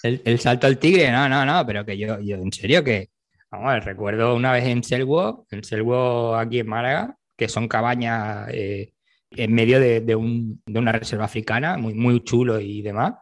El, 0.04 0.22
el 0.26 0.38
salto 0.38 0.68
al 0.68 0.80
tigre, 0.80 1.10
no, 1.14 1.30
no, 1.30 1.46
no, 1.46 1.66
pero 1.66 1.86
que 1.86 1.98
yo, 1.98 2.20
yo 2.20 2.36
en 2.36 2.52
serio 2.52 2.84
que, 2.84 3.12
vamos, 3.50 3.70
a 3.70 3.74
ver, 3.76 3.86
recuerdo 3.86 4.36
una 4.36 4.52
vez 4.52 4.66
en 4.66 4.84
Selwo, 4.84 5.48
en 5.50 5.64
Selwo 5.64 6.36
aquí 6.36 6.60
en 6.60 6.68
Málaga, 6.68 7.16
que 7.38 7.48
son 7.48 7.70
cabañas 7.70 8.50
eh, 8.52 8.92
en 9.32 9.54
medio 9.54 9.80
de, 9.80 10.02
de 10.02 10.14
un- 10.18 10.62
de 10.66 10.78
una 10.78 10.92
reserva 10.92 11.24
africana, 11.24 11.78
muy, 11.78 11.94
muy 11.94 12.22
chulo 12.22 12.60
y 12.60 12.82
demás, 12.82 13.14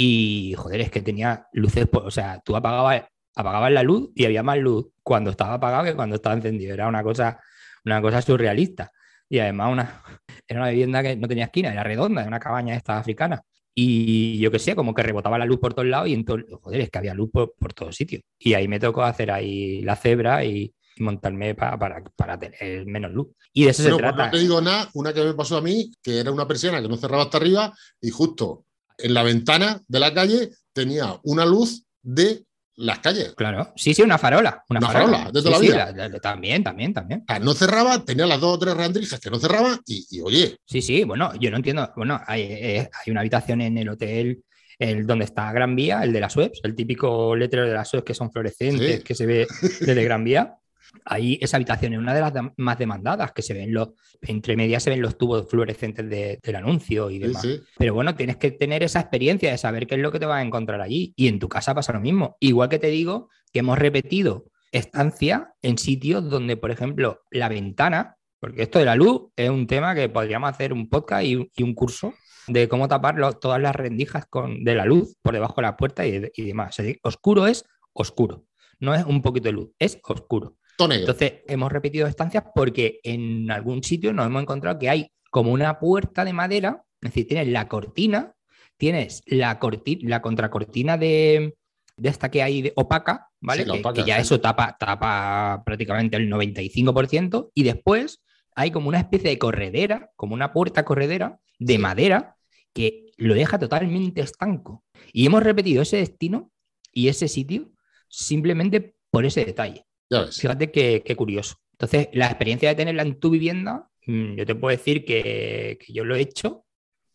y 0.00 0.54
joder, 0.56 0.80
es 0.82 0.90
que 0.92 1.02
tenía 1.02 1.48
luces, 1.52 1.88
o 1.92 2.10
sea, 2.12 2.40
tú 2.44 2.54
apagabas, 2.54 3.02
apagabas 3.34 3.72
la 3.72 3.82
luz 3.82 4.10
y 4.14 4.26
había 4.26 4.44
más 4.44 4.56
luz 4.56 4.86
cuando 5.02 5.30
estaba 5.32 5.54
apagado 5.54 5.82
que 5.82 5.96
cuando 5.96 6.14
estaba 6.14 6.36
encendido, 6.36 6.72
era 6.72 6.86
una 6.86 7.02
cosa, 7.02 7.40
una 7.84 8.00
cosa 8.00 8.22
surrealista. 8.22 8.92
Y 9.28 9.40
además 9.40 9.72
una, 9.72 10.02
era 10.46 10.60
una 10.60 10.70
vivienda 10.70 11.02
que 11.02 11.16
no 11.16 11.26
tenía 11.26 11.46
esquina, 11.46 11.72
era 11.72 11.82
redonda, 11.82 12.20
era 12.20 12.28
una 12.28 12.38
cabaña 12.38 12.76
esta 12.76 12.96
africana. 12.96 13.42
Y 13.74 14.38
yo 14.38 14.52
qué 14.52 14.60
sé, 14.60 14.76
como 14.76 14.94
que 14.94 15.02
rebotaba 15.02 15.36
la 15.36 15.44
luz 15.46 15.58
por 15.58 15.74
todos 15.74 15.88
lados 15.88 16.06
y 16.08 16.14
entonces, 16.14 16.46
joder, 16.62 16.80
es 16.82 16.90
que 16.90 16.98
había 16.98 17.14
luz 17.14 17.30
por, 17.32 17.54
por 17.58 17.72
todos 17.74 17.96
sitios. 17.96 18.22
Y 18.38 18.54
ahí 18.54 18.68
me 18.68 18.78
tocó 18.78 19.02
hacer 19.02 19.32
ahí 19.32 19.82
la 19.82 19.96
cebra 19.96 20.44
y, 20.44 20.72
y 20.94 21.02
montarme 21.02 21.56
pa- 21.56 21.76
para, 21.76 22.04
para 22.14 22.38
tener 22.38 22.86
menos 22.86 23.10
luz. 23.10 23.28
Y 23.52 23.64
de 23.64 23.70
eso 23.70 23.82
se 23.82 23.96
trata. 23.96 24.26
no 24.26 24.30
te 24.30 24.38
digo 24.38 24.60
nada, 24.60 24.88
una 24.94 25.12
que 25.12 25.24
me 25.24 25.34
pasó 25.34 25.56
a 25.56 25.60
mí, 25.60 25.90
que 26.00 26.20
era 26.20 26.30
una 26.30 26.46
persiana 26.46 26.80
que 26.80 26.88
no 26.88 26.96
cerraba 26.96 27.24
hasta 27.24 27.38
arriba, 27.38 27.72
y 28.00 28.10
justo 28.10 28.64
en 28.98 29.14
la 29.14 29.22
ventana 29.22 29.80
de 29.88 30.00
la 30.00 30.12
calle 30.12 30.50
tenía 30.72 31.18
una 31.22 31.44
luz 31.46 31.84
de 32.02 32.44
las 32.76 33.00
calles. 33.00 33.34
Claro, 33.36 33.72
sí, 33.74 33.92
sí, 33.92 34.02
una 34.02 34.18
farola. 34.18 34.62
Una, 34.68 34.78
Una 34.78 34.86
farola, 34.90 35.18
farola, 35.18 35.32
de 35.32 35.42
toda 35.42 35.44
Sí, 35.44 35.50
la 35.50 35.58
sí, 35.58 35.66
vida. 35.66 35.92
la- 35.96 36.08
la- 36.10 36.20
también, 36.20 36.62
también, 36.62 36.94
también. 36.94 37.24
No 37.40 37.52
cerraba, 37.54 38.04
tenía 38.04 38.24
las 38.26 38.40
dos 38.40 38.54
o 38.54 38.58
tres 38.58 38.76
rendijas 38.76 39.18
que 39.18 39.30
no 39.30 39.38
cerraban 39.40 39.80
y, 39.86 40.06
y, 40.10 40.20
oye, 40.20 40.56
Sí, 40.64 40.80
sí, 40.80 41.02
bueno, 41.04 41.32
yo 41.40 41.50
no 41.50 41.56
entiendo. 41.56 41.90
Bueno, 41.96 42.20
hay, 42.26 42.42
eh, 42.42 42.90
hay 43.04 43.10
una 43.10 43.20
habitación 43.20 43.60
en 43.62 43.78
el 43.78 43.88
hotel 43.88 44.44
el, 44.78 45.06
donde 45.08 45.24
está 45.24 45.50
Gran 45.52 45.74
Vía, 45.74 46.04
el 46.04 46.12
de 46.12 46.20
las 46.20 46.36
webs, 46.36 46.60
el 46.62 46.76
típico 46.76 47.34
letrero 47.34 47.66
de 47.66 47.74
las 47.74 47.92
webs 47.92 48.04
que 48.04 48.14
son 48.14 48.30
fluorescentes, 48.30 48.98
Sí. 48.98 49.02
que 49.02 49.14
se 49.16 49.26
ve 49.26 49.46
desde 49.80 50.04
Gran 50.04 50.22
Vía. 50.22 50.54
Ahí 51.04 51.38
esa 51.42 51.56
habitación 51.58 51.92
es 51.92 51.98
una 51.98 52.14
de 52.14 52.20
las 52.20 52.32
más 52.56 52.78
demandadas, 52.78 53.32
que 53.32 53.42
se 53.42 53.54
ven 53.54 53.72
los, 53.74 53.90
entre 54.22 54.56
medias 54.56 54.82
se 54.82 54.90
ven 54.90 55.02
los 55.02 55.16
tubos 55.18 55.48
fluorescentes 55.48 56.08
de- 56.08 56.38
del 56.42 56.56
anuncio 56.56 57.10
y 57.10 57.18
demás. 57.18 57.42
sí. 57.42 57.60
Pero 57.78 57.94
bueno, 57.94 58.14
tienes 58.14 58.36
que 58.36 58.50
tener 58.50 58.82
esa 58.82 59.00
experiencia 59.00 59.50
de 59.50 59.58
saber 59.58 59.86
qué 59.86 59.96
es 59.96 60.00
lo 60.00 60.10
que 60.12 60.18
te 60.18 60.26
vas 60.26 60.38
a 60.42 60.46
encontrar 60.46 60.80
allí. 60.80 61.12
Y 61.16 61.28
en 61.28 61.38
tu 61.38 61.48
casa 61.48 61.74
pasa 61.74 61.92
lo 61.92 62.00
mismo. 62.00 62.36
Igual 62.40 62.68
que 62.68 62.78
te 62.78 62.88
digo 62.88 63.28
que 63.52 63.60
hemos 63.60 63.78
repetido 63.78 64.46
estancia 64.72 65.54
en 65.62 65.78
sitios 65.78 66.28
donde, 66.30 66.56
por 66.56 66.70
ejemplo, 66.70 67.20
la 67.30 67.48
ventana, 67.48 68.16
porque 68.40 68.62
esto 68.62 68.78
de 68.78 68.84
la 68.84 68.94
luz 68.96 69.28
es 69.36 69.50
un 69.50 69.66
tema 69.66 69.94
que 69.94 70.08
podríamos 70.08 70.50
hacer 70.50 70.72
un 70.72 70.88
podcast 70.88 71.24
y, 71.24 71.50
y 71.56 71.62
un 71.62 71.74
curso 71.74 72.14
de 72.46 72.68
cómo 72.68 72.86
tapar 72.88 73.16
lo- 73.16 73.32
todas 73.34 73.60
las 73.60 73.74
rendijas 73.74 74.26
con, 74.26 74.62
de 74.64 74.74
la 74.74 74.84
luz 74.84 75.16
por 75.22 75.34
debajo 75.34 75.54
de 75.56 75.62
la 75.62 75.76
puerta 75.76 76.06
y, 76.06 76.22
y 76.34 76.42
demás. 76.44 76.76
Oscuro 77.02 77.46
es 77.46 77.64
oscuro. 77.92 78.44
No 78.80 78.94
es 78.94 79.04
un 79.04 79.22
poquito 79.22 79.46
de 79.48 79.52
luz, 79.52 79.70
es 79.78 79.98
oscuro. 80.04 80.56
Entonces, 81.00 81.32
hemos 81.48 81.72
repetido 81.72 82.06
estancias 82.06 82.44
porque 82.54 83.00
en 83.02 83.50
algún 83.50 83.82
sitio 83.82 84.12
nos 84.12 84.26
hemos 84.26 84.42
encontrado 84.42 84.78
que 84.78 84.88
hay 84.88 85.10
como 85.30 85.52
una 85.52 85.78
puerta 85.78 86.24
de 86.24 86.32
madera, 86.32 86.82
es 87.00 87.10
decir, 87.10 87.26
tienes 87.28 87.48
la 87.48 87.68
cortina, 87.68 88.32
tienes 88.76 89.22
la, 89.26 89.58
corti- 89.58 90.00
la 90.02 90.22
contracortina 90.22 90.96
de, 90.96 91.54
de 91.96 92.08
esta 92.08 92.30
que 92.30 92.42
hay 92.42 92.62
de 92.62 92.72
opaca, 92.76 93.28
¿vale? 93.40 93.64
Sí, 93.64 93.70
que, 93.70 93.78
opaca, 93.80 94.02
que 94.02 94.08
ya 94.08 94.16
sí. 94.16 94.22
eso 94.22 94.40
tapa, 94.40 94.76
tapa 94.78 95.62
prácticamente 95.66 96.16
el 96.16 96.30
95%, 96.30 97.50
y 97.54 97.62
después 97.64 98.22
hay 98.54 98.70
como 98.70 98.88
una 98.88 98.98
especie 98.98 99.30
de 99.30 99.38
corredera, 99.38 100.10
como 100.16 100.34
una 100.34 100.52
puerta 100.52 100.84
corredera 100.84 101.38
de 101.58 101.74
Sí. 101.74 101.78
madera 101.78 102.36
que 102.72 103.06
lo 103.16 103.34
deja 103.34 103.58
totalmente 103.58 104.20
estanco. 104.20 104.84
Y 105.12 105.26
hemos 105.26 105.42
repetido 105.42 105.82
ese 105.82 105.96
destino 105.98 106.52
y 106.92 107.08
ese 107.08 107.26
sitio 107.28 107.70
simplemente 108.08 108.94
por 109.10 109.24
ese 109.26 109.44
detalle. 109.44 109.84
Ya 110.10 110.22
ves. 110.22 110.40
Fíjate 110.40 110.70
qué, 110.70 111.02
qué 111.04 111.16
curioso. 111.16 111.56
Entonces, 111.72 112.08
la 112.12 112.26
experiencia 112.26 112.68
de 112.68 112.74
tenerla 112.74 113.02
en 113.02 113.18
tu 113.20 113.30
vivienda, 113.30 113.88
mm, 114.06 114.34
yo 114.36 114.46
te 114.46 114.54
puedo 114.54 114.76
decir 114.76 115.04
que, 115.04 115.78
que 115.84 115.92
yo 115.92 116.04
lo 116.04 116.14
he 116.16 116.20
hecho. 116.20 116.64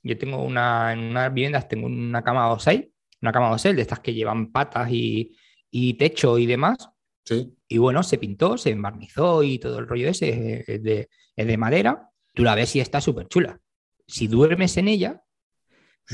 Yo 0.03 0.17
tengo 0.17 0.43
una, 0.43 0.93
en 0.93 1.00
unas 1.00 1.33
viviendas 1.33 1.67
tengo 1.67 1.88
una 1.88 2.23
cama 2.23 2.47
dosel, 2.50 2.91
una 3.21 3.31
cama 3.31 3.50
dosel 3.50 3.75
de 3.75 3.81
estas 3.83 4.00
que 4.01 4.13
llevan 4.13 4.51
patas 4.51 4.89
y, 4.91 5.35
y 5.71 5.93
techo 5.95 6.38
y 6.38 6.45
demás. 6.45 6.77
Sí. 7.25 7.55
Y 7.67 7.77
bueno, 7.77 8.03
se 8.03 8.17
pintó, 8.17 8.57
se 8.57 8.71
embarnizó 8.71 9.43
y 9.43 9.59
todo 9.59 9.79
el 9.79 9.88
rollo 9.88 10.09
ese 10.09 10.63
es- 10.67 10.83
de, 10.83 11.09
es 11.35 11.47
de 11.47 11.57
madera. 11.57 12.09
Tú 12.33 12.43
la 12.43 12.55
ves 12.55 12.75
y 12.75 12.79
está 12.81 13.00
súper 13.01 13.27
chula. 13.27 13.59
Si 14.07 14.27
duermes 14.27 14.77
en 14.77 14.89
ella, 14.89 15.23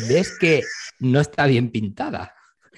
ves 0.10 0.38
que 0.40 0.62
no 1.00 1.20
está 1.20 1.46
bien 1.48 1.72
pintada. 1.72 2.34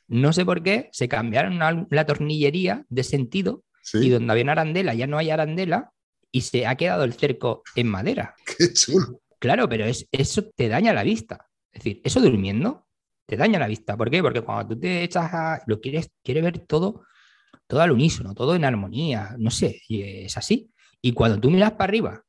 No 0.08 0.34
sé 0.34 0.46
por 0.46 0.64
qué 0.64 0.90
se 0.92 1.08
cambiaron 1.08 1.60
la 1.90 2.06
tornillería 2.06 2.86
de 2.90 3.04
sentido 3.04 3.64
Sí. 3.82 3.98
y 4.00 4.10
donde 4.10 4.32
había 4.32 4.44
una 4.44 4.52
arandela 4.54 4.94
ya 4.94 5.08
no 5.08 5.18
hay 5.18 5.32
arandela 5.32 5.92
y 6.32 6.42
se 6.42 6.68
ha 6.68 6.76
quedado 6.76 7.04
el 7.04 7.14
cerco 7.14 7.64
en 7.76 7.88
madera. 7.88 8.36
Qué 8.58 8.74
chulo. 8.74 9.22
Claro, 9.40 9.68
pero 9.68 9.86
es, 9.86 10.08
eso 10.12 10.44
te 10.56 10.70
daña 10.70 10.94
la 10.94 11.04
vista. 11.04 11.48
Es 11.72 11.84
decir, 11.84 12.02
eso 12.04 12.22
durmiendo 12.22 12.86
te 13.26 13.38
daña 13.38 13.60
la 13.60 13.68
vista. 13.68 13.96
¿Por 13.96 14.12
qué? 14.12 14.22
Porque 14.22 14.42
cuando 14.42 14.76
tú 14.76 14.80
te 14.82 15.04
echas 15.04 15.34
a... 15.34 15.62
lo 15.66 15.80
quieres, 15.80 16.12
quieres 16.22 16.44
ver 16.44 16.60
todo, 16.60 17.06
todo 17.66 17.82
al 17.82 17.92
unísono, 17.92 18.34
todo 18.34 18.56
en 18.56 18.66
armonía, 18.66 19.36
no 19.38 19.50
sé, 19.50 19.82
y 19.88 20.02
es 20.02 20.38
así. 20.38 20.70
Y 21.02 21.14
cuando 21.14 21.40
tú 21.40 21.50
miras 21.50 21.72
para 21.72 21.86
arriba, 21.86 22.24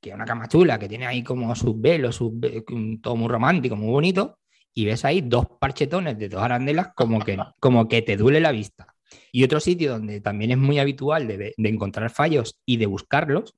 que 0.00 0.08
es 0.08 0.14
una 0.14 0.24
cama 0.24 0.48
chula, 0.48 0.78
que 0.78 0.88
tiene 0.88 1.06
ahí 1.06 1.22
como 1.22 1.54
sus 1.54 1.78
velos, 1.78 2.16
sus 2.16 2.32
todo 3.02 3.16
muy 3.16 3.28
romántico, 3.28 3.76
muy 3.76 3.90
bonito, 3.90 4.38
y 4.72 4.86
ves 4.86 5.04
ahí 5.04 5.20
dos 5.20 5.46
parchetones 5.60 6.18
de 6.18 6.30
dos 6.30 6.40
arandelas 6.40 6.92
como 6.94 7.20
que, 7.20 7.36
como 7.60 7.86
que 7.86 8.00
te 8.02 8.16
duele 8.16 8.40
la 8.40 8.50
vista. 8.50 8.94
Y 9.32 9.44
otro 9.44 9.60
sitio 9.60 9.92
donde 9.92 10.20
también 10.20 10.50
es 10.52 10.58
muy 10.58 10.78
habitual 10.78 11.26
de, 11.26 11.54
de 11.56 11.68
encontrar 11.68 12.10
fallos 12.10 12.58
y 12.66 12.76
de 12.76 12.86
buscarlos, 12.86 13.56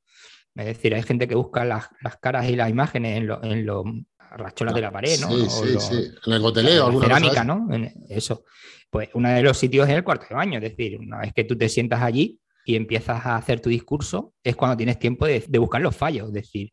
es 0.55 0.67
decir, 0.67 0.95
hay 0.95 1.03
gente 1.03 1.29
que 1.29 1.35
busca 1.35 1.65
las, 1.65 1.89
las 2.03 2.17
caras 2.19 2.49
y 2.49 2.57
las 2.57 2.69
imágenes 2.71 3.17
en 3.19 3.27
los 3.29 3.43
en 3.45 3.65
los 3.65 3.85
racholas 4.33 4.75
de 4.75 4.81
la 4.81 4.93
pared, 4.93 5.19
¿no? 5.21 5.29
Sí, 5.29 5.43
O 5.75 5.81
sí, 5.81 5.81
sí. 5.81 6.11
En 6.27 6.33
el 6.33 6.41
goteleo, 6.41 6.87
alguna 6.87 7.07
cerámica, 7.07 7.41
de 7.41 7.47
¿no? 7.47 7.75
En 7.75 7.93
eso. 8.09 8.45
Pues 8.91 9.09
uno 9.15 9.29
de 9.29 9.43
los 9.43 9.57
sitios 9.59 9.89
es 9.89 9.95
el 9.95 10.05
cuarto 10.05 10.27
de 10.29 10.35
baño, 10.35 10.59
es 10.59 10.63
decir, 10.63 10.99
una 10.99 11.19
vez 11.19 11.33
que 11.33 11.45
tú 11.45 11.57
te 11.57 11.69
sientas 11.69 12.03
allí 12.03 12.39
y 12.65 12.77
empiezas 12.77 13.25
a 13.27 13.37
hacer 13.37 13.61
tu 13.61 13.71
discurso, 13.71 14.35
es 14.45 14.55
cuando 14.57 14.77
tienes 14.77 14.99
tiempo 14.99 15.27
de, 15.27 15.45
de 15.49 15.59
buscar 15.59 15.81
los 15.81 15.97
fallos, 15.97 16.29
es 16.29 16.35
decir, 16.35 16.73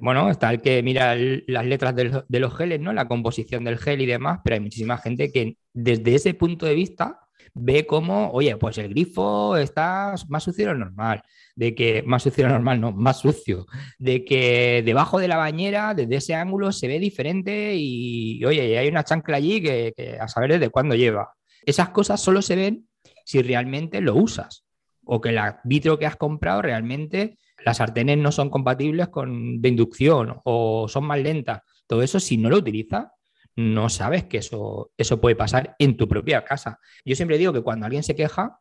bueno, 0.00 0.30
está 0.30 0.50
el 0.50 0.60
que 0.60 0.82
mira 0.82 1.12
el- 1.14 1.44
las 1.48 1.66
letras 1.66 1.94
del- 1.94 2.24
de 2.28 2.40
los 2.40 2.54
geles, 2.56 2.80
¿no? 2.80 2.92
La 2.92 3.08
composición 3.08 3.64
del 3.64 3.78
gel 3.78 4.00
y 4.00 4.06
demás, 4.06 4.40
pero 4.44 4.54
hay 4.54 4.60
muchísima 4.60 4.96
gente 4.98 5.30
que 5.32 5.56
desde 5.72 6.14
ese 6.14 6.34
punto 6.34 6.66
de 6.66 6.74
vista 6.74 7.18
ve 7.54 7.86
como, 7.86 8.30
oye, 8.30 8.56
pues 8.56 8.78
el 8.78 8.88
grifo 8.88 9.56
está 9.56 10.14
más 10.28 10.42
sucio 10.42 10.66
de 10.66 10.72
lo 10.72 10.78
normal, 10.78 11.22
de 11.54 11.74
que 11.74 12.02
más 12.04 12.22
sucio 12.22 12.44
de 12.44 12.50
lo 12.50 12.54
normal, 12.54 12.80
no, 12.80 12.92
más 12.92 13.20
sucio, 13.20 13.66
de 13.98 14.24
que 14.24 14.82
debajo 14.84 15.18
de 15.18 15.28
la 15.28 15.36
bañera, 15.36 15.94
desde 15.94 16.16
ese 16.16 16.34
ángulo, 16.34 16.72
se 16.72 16.88
ve 16.88 16.98
diferente 16.98 17.74
y, 17.76 18.44
oye, 18.44 18.78
hay 18.78 18.88
una 18.88 19.04
chancla 19.04 19.36
allí 19.36 19.60
que, 19.60 19.92
que 19.96 20.18
a 20.18 20.28
saber 20.28 20.52
desde 20.52 20.70
cuándo 20.70 20.94
lleva. 20.94 21.34
Esas 21.64 21.90
cosas 21.90 22.20
solo 22.20 22.42
se 22.42 22.56
ven 22.56 22.88
si 23.24 23.42
realmente 23.42 24.00
lo 24.00 24.14
usas 24.14 24.64
o 25.04 25.20
que 25.20 25.30
el 25.30 25.38
vitro 25.64 25.98
que 25.98 26.06
has 26.06 26.16
comprado 26.16 26.62
realmente 26.62 27.38
las 27.64 27.78
sartenes 27.78 28.18
no 28.18 28.30
son 28.30 28.50
compatibles 28.50 29.08
con 29.08 29.60
de 29.60 29.68
inducción 29.68 30.40
o 30.44 30.86
son 30.88 31.04
más 31.04 31.18
lentas. 31.18 31.62
Todo 31.86 32.02
eso, 32.02 32.20
si 32.20 32.36
no 32.36 32.50
lo 32.50 32.58
utilizas, 32.58 33.06
no 33.58 33.88
sabes 33.88 34.22
que 34.22 34.38
eso, 34.38 34.92
eso 34.96 35.20
puede 35.20 35.34
pasar 35.34 35.74
en 35.80 35.96
tu 35.96 36.06
propia 36.06 36.44
casa. 36.44 36.78
Yo 37.04 37.16
siempre 37.16 37.38
digo 37.38 37.52
que 37.52 37.60
cuando 37.60 37.86
alguien 37.86 38.04
se 38.04 38.14
queja 38.14 38.60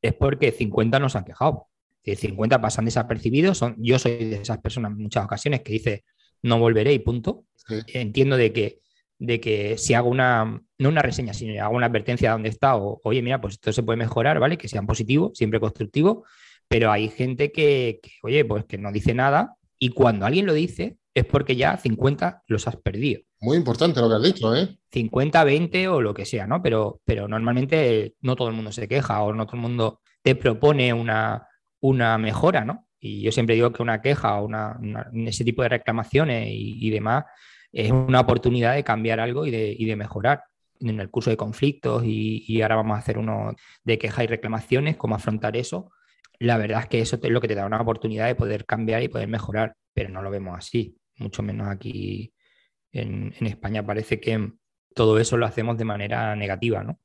es 0.00 0.14
porque 0.14 0.50
50 0.50 0.98
no 0.98 1.10
se 1.10 1.18
han 1.18 1.24
quejado. 1.24 1.66
Si 2.02 2.16
50 2.16 2.58
pasan 2.58 2.86
desapercibidos, 2.86 3.58
son, 3.58 3.76
yo 3.78 3.98
soy 3.98 4.12
de 4.12 4.36
esas 4.36 4.56
personas 4.56 4.92
en 4.92 5.02
muchas 5.02 5.26
ocasiones 5.26 5.60
que 5.60 5.72
dice 5.72 6.04
no 6.42 6.58
volveré 6.58 6.94
y 6.94 7.00
punto. 7.00 7.44
Sí. 7.54 7.80
Entiendo 7.88 8.38
de 8.38 8.50
que, 8.54 8.80
de 9.18 9.40
que 9.40 9.76
si 9.76 9.92
hago 9.92 10.08
una, 10.08 10.62
no 10.78 10.88
una 10.88 11.02
reseña, 11.02 11.34
sino 11.34 11.62
hago 11.62 11.76
una 11.76 11.86
advertencia 11.86 12.30
de 12.30 12.32
dónde 12.32 12.48
está, 12.48 12.76
o 12.76 12.98
oye, 13.04 13.20
mira, 13.20 13.42
pues 13.42 13.54
esto 13.54 13.74
se 13.74 13.82
puede 13.82 13.98
mejorar, 13.98 14.40
¿vale? 14.40 14.56
Que 14.56 14.68
sean 14.68 14.86
positivos, 14.86 15.36
siempre 15.36 15.60
constructivo, 15.60 16.24
pero 16.66 16.90
hay 16.90 17.10
gente 17.10 17.52
que, 17.52 18.00
que, 18.02 18.12
oye, 18.22 18.46
pues 18.46 18.64
que 18.64 18.78
no 18.78 18.90
dice 18.90 19.12
nada 19.12 19.56
y 19.78 19.90
cuando 19.90 20.24
alguien 20.24 20.46
lo 20.46 20.54
dice 20.54 20.96
es 21.20 21.26
porque 21.26 21.56
ya 21.56 21.76
50 21.76 22.42
los 22.46 22.66
has 22.68 22.76
perdido. 22.76 23.22
Muy 23.40 23.56
importante 23.56 24.00
lo 24.00 24.08
que 24.08 24.14
has 24.16 24.22
dicho, 24.22 24.54
¿eh? 24.54 24.76
50, 24.92 25.44
20 25.44 25.88
o 25.88 26.00
lo 26.00 26.12
que 26.14 26.24
sea, 26.24 26.46
¿no? 26.46 26.62
Pero, 26.62 27.00
pero 27.04 27.28
normalmente 27.28 28.14
no 28.20 28.36
todo 28.36 28.48
el 28.48 28.54
mundo 28.54 28.72
se 28.72 28.88
queja 28.88 29.22
o 29.22 29.32
no 29.32 29.46
todo 29.46 29.56
el 29.56 29.62
mundo 29.62 30.00
te 30.22 30.34
propone 30.34 30.92
una, 30.92 31.46
una 31.80 32.18
mejora, 32.18 32.64
¿no? 32.64 32.86
Y 32.98 33.22
yo 33.22 33.32
siempre 33.32 33.54
digo 33.54 33.72
que 33.72 33.82
una 33.82 34.02
queja 34.02 34.38
o 34.40 34.44
una, 34.44 34.76
una- 34.80 35.10
ese 35.26 35.44
tipo 35.44 35.62
de 35.62 35.70
reclamaciones 35.70 36.48
y, 36.48 36.86
y 36.86 36.90
demás 36.90 37.24
es 37.72 37.90
una 37.92 38.20
oportunidad 38.20 38.74
de 38.74 38.84
cambiar 38.84 39.20
algo 39.20 39.46
y 39.46 39.50
de, 39.50 39.74
y 39.78 39.84
de 39.86 39.96
mejorar. 39.96 40.44
En 40.80 40.98
el 40.98 41.10
curso 41.10 41.28
de 41.30 41.36
conflictos 41.36 42.04
y, 42.04 42.42
y 42.48 42.62
ahora 42.62 42.76
vamos 42.76 42.96
a 42.96 43.00
hacer 43.00 43.18
uno 43.18 43.54
de 43.84 43.98
quejas 43.98 44.24
y 44.24 44.28
reclamaciones, 44.28 44.96
cómo 44.96 45.14
afrontar 45.14 45.56
eso. 45.56 45.90
La 46.38 46.56
verdad 46.56 46.80
es 46.80 46.86
que 46.88 47.00
eso 47.00 47.18
es 47.22 47.30
lo 47.30 47.40
que 47.40 47.48
te 47.48 47.54
da 47.54 47.66
una 47.66 47.80
oportunidad 47.80 48.26
de 48.26 48.34
poder 48.34 48.64
cambiar 48.64 49.02
y 49.02 49.08
poder 49.08 49.28
mejorar, 49.28 49.74
pero 49.92 50.08
no 50.08 50.22
lo 50.22 50.30
vemos 50.30 50.56
así, 50.56 50.96
mucho 51.20 51.42
menos 51.42 51.68
aquí 51.68 52.32
en, 52.92 53.34
en 53.38 53.46
España 53.46 53.84
parece 53.86 54.20
que 54.20 54.52
todo 54.94 55.18
eso 55.18 55.36
lo 55.36 55.46
hacemos 55.46 55.78
de 55.78 55.84
manera 55.84 56.34
negativa, 56.36 56.82
¿no? 56.82 56.98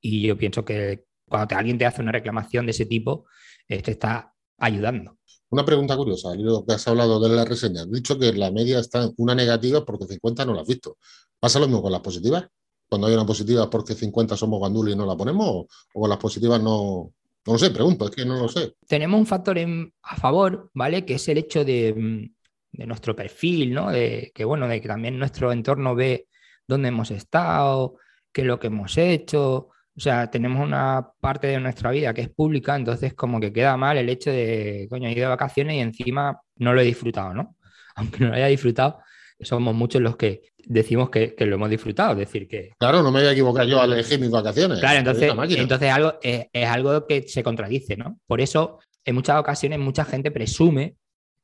Y 0.00 0.22
yo 0.26 0.36
pienso 0.36 0.64
que 0.64 1.04
cuando 1.28 1.48
te- 1.48 1.54
alguien 1.54 1.78
te 1.78 1.86
hace 1.86 2.02
una 2.02 2.12
reclamación 2.12 2.66
de 2.66 2.72
ese 2.72 2.86
tipo, 2.86 3.26
eh, 3.68 3.82
te 3.82 3.92
está 3.92 4.34
ayudando. 4.58 5.18
Una 5.50 5.64
pregunta 5.64 5.96
curiosa, 5.96 6.30
que 6.66 6.72
has 6.74 6.86
hablado 6.88 7.18
de 7.20 7.28
la 7.34 7.44
reseña. 7.44 7.82
Has 7.82 7.90
dicho 7.90 8.18
que 8.18 8.32
la 8.32 8.50
media 8.50 8.78
está 8.80 9.04
en 9.04 9.14
una 9.16 9.34
negativa 9.34 9.84
porque 9.84 10.06
50 10.06 10.44
no 10.44 10.54
la 10.54 10.62
has 10.62 10.68
visto. 10.68 10.98
¿Pasa 11.40 11.58
lo 11.58 11.66
mismo 11.66 11.82
con 11.82 11.92
las 11.92 12.02
positivas? 12.02 12.46
Cuando 12.88 13.06
hay 13.06 13.14
una 13.14 13.26
positiva 13.26 13.70
porque 13.70 13.94
50 13.94 14.36
somos 14.36 14.60
gandules 14.60 14.94
y 14.94 14.98
no 14.98 15.06
la 15.06 15.16
ponemos, 15.16 15.46
o, 15.48 15.66
o 15.94 16.00
con 16.00 16.10
las 16.10 16.18
positivas 16.18 16.62
no. 16.62 17.12
No 17.46 17.54
lo 17.54 17.58
sé, 17.58 17.70
pregunto, 17.70 18.04
es 18.04 18.10
que 18.10 18.24
no 18.26 18.36
lo 18.38 18.48
sé. 18.48 18.74
Tenemos 18.86 19.18
un 19.18 19.26
factor 19.26 19.56
en- 19.58 19.92
a 20.02 20.16
favor, 20.16 20.70
¿vale? 20.74 21.06
Que 21.06 21.14
es 21.14 21.26
el 21.28 21.38
hecho 21.38 21.64
de, 21.64 21.94
mm, 21.96 22.34
de 22.72 22.86
nuestro 22.86 23.14
perfil, 23.16 23.74
¿no? 23.74 23.90
De 23.90 24.32
que, 24.34 24.44
bueno, 24.44 24.68
de 24.68 24.80
que 24.80 24.88
también 24.88 25.18
nuestro 25.18 25.52
entorno 25.52 25.94
ve 25.94 26.26
dónde 26.66 26.88
hemos 26.88 27.10
estado, 27.10 27.96
qué 28.32 28.42
es 28.42 28.46
lo 28.46 28.58
que 28.58 28.68
hemos 28.68 28.96
hecho. 28.98 29.68
O 29.96 30.00
sea, 30.00 30.30
tenemos 30.30 30.64
una 30.64 31.10
parte 31.20 31.48
de 31.48 31.60
nuestra 31.60 31.90
vida 31.90 32.14
que 32.14 32.22
es 32.22 32.28
pública, 32.30 32.76
entonces 32.76 33.14
como 33.14 33.40
que 33.40 33.52
queda 33.52 33.76
mal 33.76 33.98
el 33.98 34.08
hecho 34.08 34.30
de, 34.30 34.86
coño, 34.88 35.08
he 35.08 35.12
ido 35.12 35.22
de 35.22 35.28
vacaciones 35.28 35.76
y 35.76 35.80
encima 35.80 36.40
no 36.56 36.72
lo 36.72 36.80
he 36.80 36.84
disfrutado, 36.84 37.34
¿no? 37.34 37.56
Aunque 37.96 38.20
no 38.20 38.28
lo 38.28 38.34
haya 38.34 38.46
disfrutado, 38.46 39.00
somos 39.40 39.74
muchos 39.74 40.00
los 40.00 40.16
que 40.16 40.42
decimos 40.64 41.10
que, 41.10 41.34
lo 41.38 41.54
hemos 41.56 41.70
disfrutado. 41.70 42.12
Es 42.12 42.18
decir, 42.18 42.46
que. 42.48 42.70
Claro, 42.78 43.02
no 43.02 43.10
me 43.10 43.20
voy 43.20 43.28
a 43.28 43.32
equivocar 43.32 43.66
yo 43.66 43.80
al 43.80 43.92
elegir 43.92 44.20
mis 44.20 44.30
vacaciones. 44.30 44.78
Claro, 44.80 44.98
entonces, 44.98 45.32
entonces 45.58 45.90
algo, 45.90 46.14
es, 46.22 46.48
algo 46.66 47.06
que 47.06 47.22
se 47.28 47.42
contradice, 47.42 47.96
¿no? 47.96 48.18
Por 48.26 48.40
eso, 48.40 48.78
en 49.04 49.14
muchas 49.14 49.38
ocasiones, 49.38 49.78
mucha 49.78 50.04
gente 50.04 50.30
presume, 50.30 50.96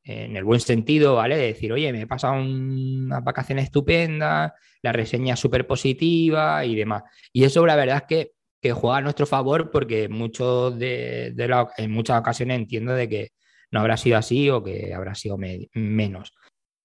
en 0.07 0.37
el 0.37 0.45
buen 0.45 0.61
sentido, 0.61 1.17
¿vale? 1.17 1.37
De 1.37 1.47
decir, 1.49 1.73
oye, 1.73 1.93
me 1.93 2.03
he 2.03 2.07
pasado 2.07 2.35
unas 2.35 3.25
vacaciones 3.25 3.65
estupendas, 3.65 4.53
la 4.83 4.93
reseña 4.93 5.35
es 5.35 5.41
súper 5.41 5.67
positiva 5.67 6.65
y 6.65 6.77
demás. 6.77 7.03
Y 7.33 7.45
eso, 7.45 7.67
la 7.67 7.77
verdad 7.77 7.97
es 7.99 8.03
que, 8.09 8.33
que 8.61 8.73
juega 8.73 8.99
a 8.99 9.01
nuestro 9.03 9.27
favor 9.27 9.71
porque 9.71 10.09
muchos 10.09 10.79
de, 10.79 11.35
en 11.77 11.91
muchas 11.91 12.21
ocasiones 12.21 12.59
entiendo 12.59 12.93
de 12.95 13.09
que 13.09 13.29
no 13.73 13.81
habrá 13.81 13.97
sido 13.97 14.17
así 14.17 14.49
o 14.49 14.63
que 14.63 14.95
habrá 14.95 15.15
sido 15.15 15.37
menos 15.75 16.33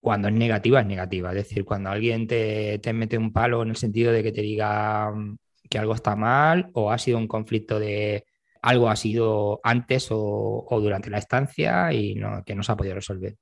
cuando 0.01 0.27
es 0.27 0.33
negativa, 0.33 0.81
es 0.81 0.87
negativa. 0.87 1.29
Es 1.29 1.35
decir, 1.35 1.63
cuando 1.63 1.89
alguien 1.91 2.27
te, 2.27 2.79
te, 2.79 2.91
mete 2.91 3.17
un 3.17 3.31
palo 3.31 3.61
en 3.61 3.69
el 3.69 3.75
sentido 3.75 4.11
de 4.11 4.23
que 4.23 4.31
te 4.31 4.41
diga 4.41 5.11
mm, 5.11 5.37
que 5.69 5.77
algo 5.77 5.93
está 5.93 6.15
mal 6.15 6.69
o 6.73 6.91
ha 6.91 6.97
sido 6.97 7.17
un 7.19 7.27
conflicto 7.27 7.79
de 7.79 8.25
algo 8.61 8.89
ha 8.89 8.95
sido 8.95 9.59
antes 9.63 10.07
o, 10.11 10.67
durante 10.81 11.09
la 11.09 11.17
estancia 11.17 11.91
y 11.93 12.15
no, 12.15 12.43
que 12.45 12.55
no 12.55 12.63
se 12.63 12.71
ha 12.71 12.77
podido 12.77 12.95
resolver. 12.95 13.35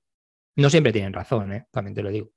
No 0.56 0.70
siempre 0.70 0.92
tienen 0.92 1.14
razón, 1.14 1.54
¿eh? 1.54 1.66
también 1.72 1.96
te 1.96 2.04
lo 2.04 2.10
digo. 2.10 2.32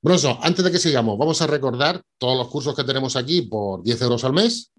Broso, 0.00 0.38
antes 0.42 0.64
de 0.64 0.72
que 0.72 0.78
sigamos, 0.78 1.16
vamos 1.16 1.40
a 1.42 1.46
recordar 1.46 2.02
todos 2.18 2.36
los 2.36 2.48
cursos 2.48 2.74
que 2.74 2.84
tenemos 2.84 3.14
aquí 3.16 3.42
por 3.42 3.82
10 3.82 4.02
euros 4.02 4.24
al 4.24 4.32
mes 4.32 4.72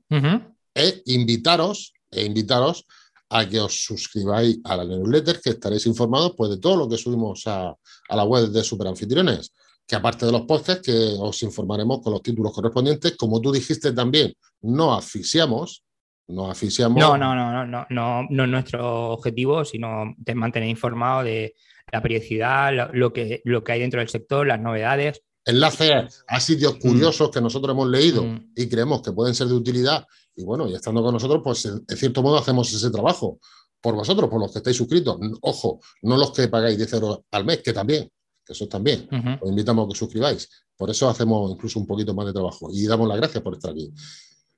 e 0.76 1.02
invitaros, 1.06 1.94
e 2.12 2.26
invitaros 2.26 2.86
a 3.30 3.48
que 3.50 3.60
os 3.60 3.86
suscribáis 3.86 4.60
a 4.64 4.78
la 4.78 4.86
newsletter, 4.86 5.42
que 5.42 5.52
estaréis 5.52 5.86
informados 5.88 6.34
pues, 6.38 6.52
de 6.52 6.58
todo 6.58 6.76
lo 6.76 6.90
que 6.90 6.98
subimos 6.98 7.48
a, 7.48 7.76
la 8.10 8.24
web 8.24 8.50
de 8.50 8.64
Superanfitriones. 8.64 9.54
Que 9.88 9.96
aparte 9.96 10.26
de 10.26 10.32
los 10.32 10.42
podcasts, 10.42 10.86
que 10.86 11.16
os 11.18 11.42
informaremos 11.44 12.02
con 12.02 12.14
los 12.14 12.22
títulos 12.22 12.54
correspondientes, 12.54 13.18
como 13.18 13.42
tú 13.42 13.52
dijiste 13.52 13.92
también, 13.92 14.34
no 14.62 14.94
asfixiamos, 14.94 15.83
no 16.28 16.52
asfixiamos. 16.52 17.00
No, 17.00 17.18
no, 17.18 17.36
no, 17.36 17.66
no, 17.66 17.86
no, 17.90 18.28
no, 18.30 18.44
es 18.44 18.50
nuestro 18.50 19.12
objetivo, 19.12 19.66
sino 19.66 20.14
de 20.18 20.36
mantener 20.36 20.70
informado 20.70 21.24
de 21.24 21.56
la 21.92 22.02
periodicidad, 22.02 22.72
lo, 22.94 23.14
que, 23.14 23.42
lo 23.46 23.64
que 23.64 23.72
hay 23.74 23.80
dentro 23.82 24.00
del 24.00 24.10
sector, 24.10 24.48
las 24.48 24.60
novedades. 24.60 25.22
Enlaces 25.46 26.24
a 26.28 26.40
sitios 26.40 26.78
curiosos 26.78 27.30
que 27.30 27.42
nosotros 27.42 27.74
hemos 27.74 27.90
leído 27.90 28.24
mm. 28.24 28.54
y 28.56 28.70
creemos 28.70 29.02
que 29.02 29.12
pueden 29.12 29.36
ser 29.36 29.48
de 29.48 29.54
utilidad 29.54 30.08
y 30.36 30.44
bueno, 30.44 30.68
y 30.68 30.74
estando 30.74 31.04
con 31.04 31.14
nosotros, 31.14 31.42
pues 31.44 31.66
en, 31.66 31.86
cierto 31.98 32.24
modo 32.24 32.38
hacemos 32.38 32.72
ese 32.74 32.90
trabajo 32.90 33.40
por 33.80 33.96
vosotros, 33.96 34.30
por 34.30 34.40
los 34.40 34.52
que 34.52 34.60
estáis 34.60 34.78
suscritos. 34.78 35.18
Ojo, 35.42 35.80
no 36.04 36.18
los 36.18 36.32
que 36.32 36.48
pagáis 36.48 36.78
10 36.78 36.94
euros 36.94 37.20
al 37.32 37.46
mes, 37.46 37.62
que 37.62 37.74
también, 37.74 38.10
que 38.44 38.54
eso 38.54 38.68
también. 38.68 39.08
Os 39.42 39.50
invitamos 39.50 39.86
a 39.86 39.90
que 39.90 39.98
suscribáis. 39.98 40.50
Por 40.76 40.90
eso 40.90 41.10
hacemos 41.10 41.52
incluso 41.52 41.80
un 41.80 41.86
poquito 41.86 42.14
más 42.14 42.26
de 42.26 42.34
trabajo 42.34 42.70
y 42.72 42.88
damos 42.88 43.08
las 43.08 43.18
gracias 43.18 43.44
por 43.44 43.54
estar 43.54 43.72
aquí. 43.72 43.92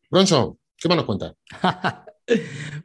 Bronson, 0.10 0.58
¿qué 0.78 0.88
más 0.88 0.98
nos 0.98 1.06
cuentas? 1.06 1.34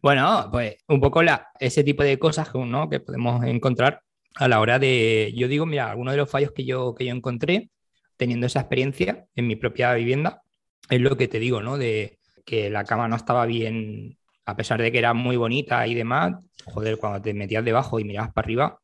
bueno, 0.02 0.48
pues 0.50 0.76
un 0.88 1.00
poco 1.00 1.22
la, 1.22 1.48
ese 1.58 1.84
tipo 1.84 2.02
de 2.02 2.18
cosas 2.18 2.48
¿no? 2.54 2.88
que 2.88 3.00
podemos 3.00 3.44
encontrar 3.44 4.02
a 4.36 4.48
la 4.48 4.60
hora 4.60 4.78
de, 4.78 5.32
yo 5.36 5.48
digo, 5.48 5.66
mira, 5.66 5.90
algunos 5.90 6.12
de 6.12 6.18
los 6.18 6.30
fallos 6.30 6.52
que 6.52 6.64
yo, 6.64 6.94
que 6.94 7.06
yo 7.06 7.14
encontré 7.14 7.70
teniendo 8.16 8.46
esa 8.46 8.60
experiencia 8.60 9.26
en 9.34 9.46
mi 9.46 9.56
propia 9.56 9.94
vivienda 9.94 10.42
es 10.88 11.00
lo 11.00 11.16
que 11.16 11.28
te 11.28 11.38
digo, 11.38 11.62
¿no? 11.62 11.78
De, 11.78 12.20
que 12.50 12.70
la 12.70 12.84
cama 12.84 13.08
no 13.08 13.16
estaba 13.16 13.46
bien, 13.46 14.18
a 14.44 14.56
pesar 14.56 14.82
de 14.82 14.90
que 14.90 14.98
era 14.98 15.14
muy 15.14 15.36
bonita 15.36 15.86
y 15.86 15.94
demás, 15.94 16.34
joder, 16.64 16.98
cuando 16.98 17.22
te 17.22 17.34
metías 17.34 17.64
debajo 17.64 18.00
y 18.00 18.04
mirabas 18.04 18.32
para 18.32 18.44
arriba, 18.44 18.80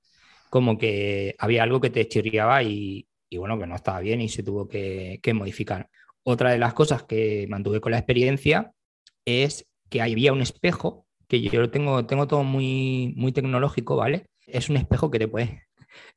como 0.50 0.78
que 0.78 1.34
había 1.38 1.64
algo 1.64 1.80
que 1.80 1.90
te 1.90 2.06
chirriaba 2.08 2.62
y, 2.62 3.08
bueno, 3.36 3.58
que 3.58 3.66
no 3.66 3.74
estaba 3.74 4.00
bien 4.00 4.20
y 4.20 4.28
se 4.28 4.44
tuvo 4.44 4.68
que, 4.68 5.20
modificar. 5.34 5.88
Otra 6.22 6.50
de 6.50 6.58
las 6.58 6.74
cosas 6.74 7.02
que 7.04 7.46
mantuve 7.48 7.80
con 7.80 7.92
la 7.92 7.98
experiencia 7.98 8.72
es 9.26 9.66
que 9.90 10.00
había 10.00 10.32
un 10.32 10.40
espejo, 10.40 11.06
que 11.28 11.40
yo 11.42 11.60
lo 11.60 11.70
tengo, 11.70 12.06
tengo 12.06 12.26
todo 12.26 12.44
muy, 12.44 13.12
muy 13.16 13.32
tecnológico, 13.32 13.96
¿vale? 13.96 14.26
Es 14.46 14.70
un 14.70 14.76
espejo 14.76 15.10
que 15.10 15.18
te 15.18 15.28
puedes, 15.28 15.50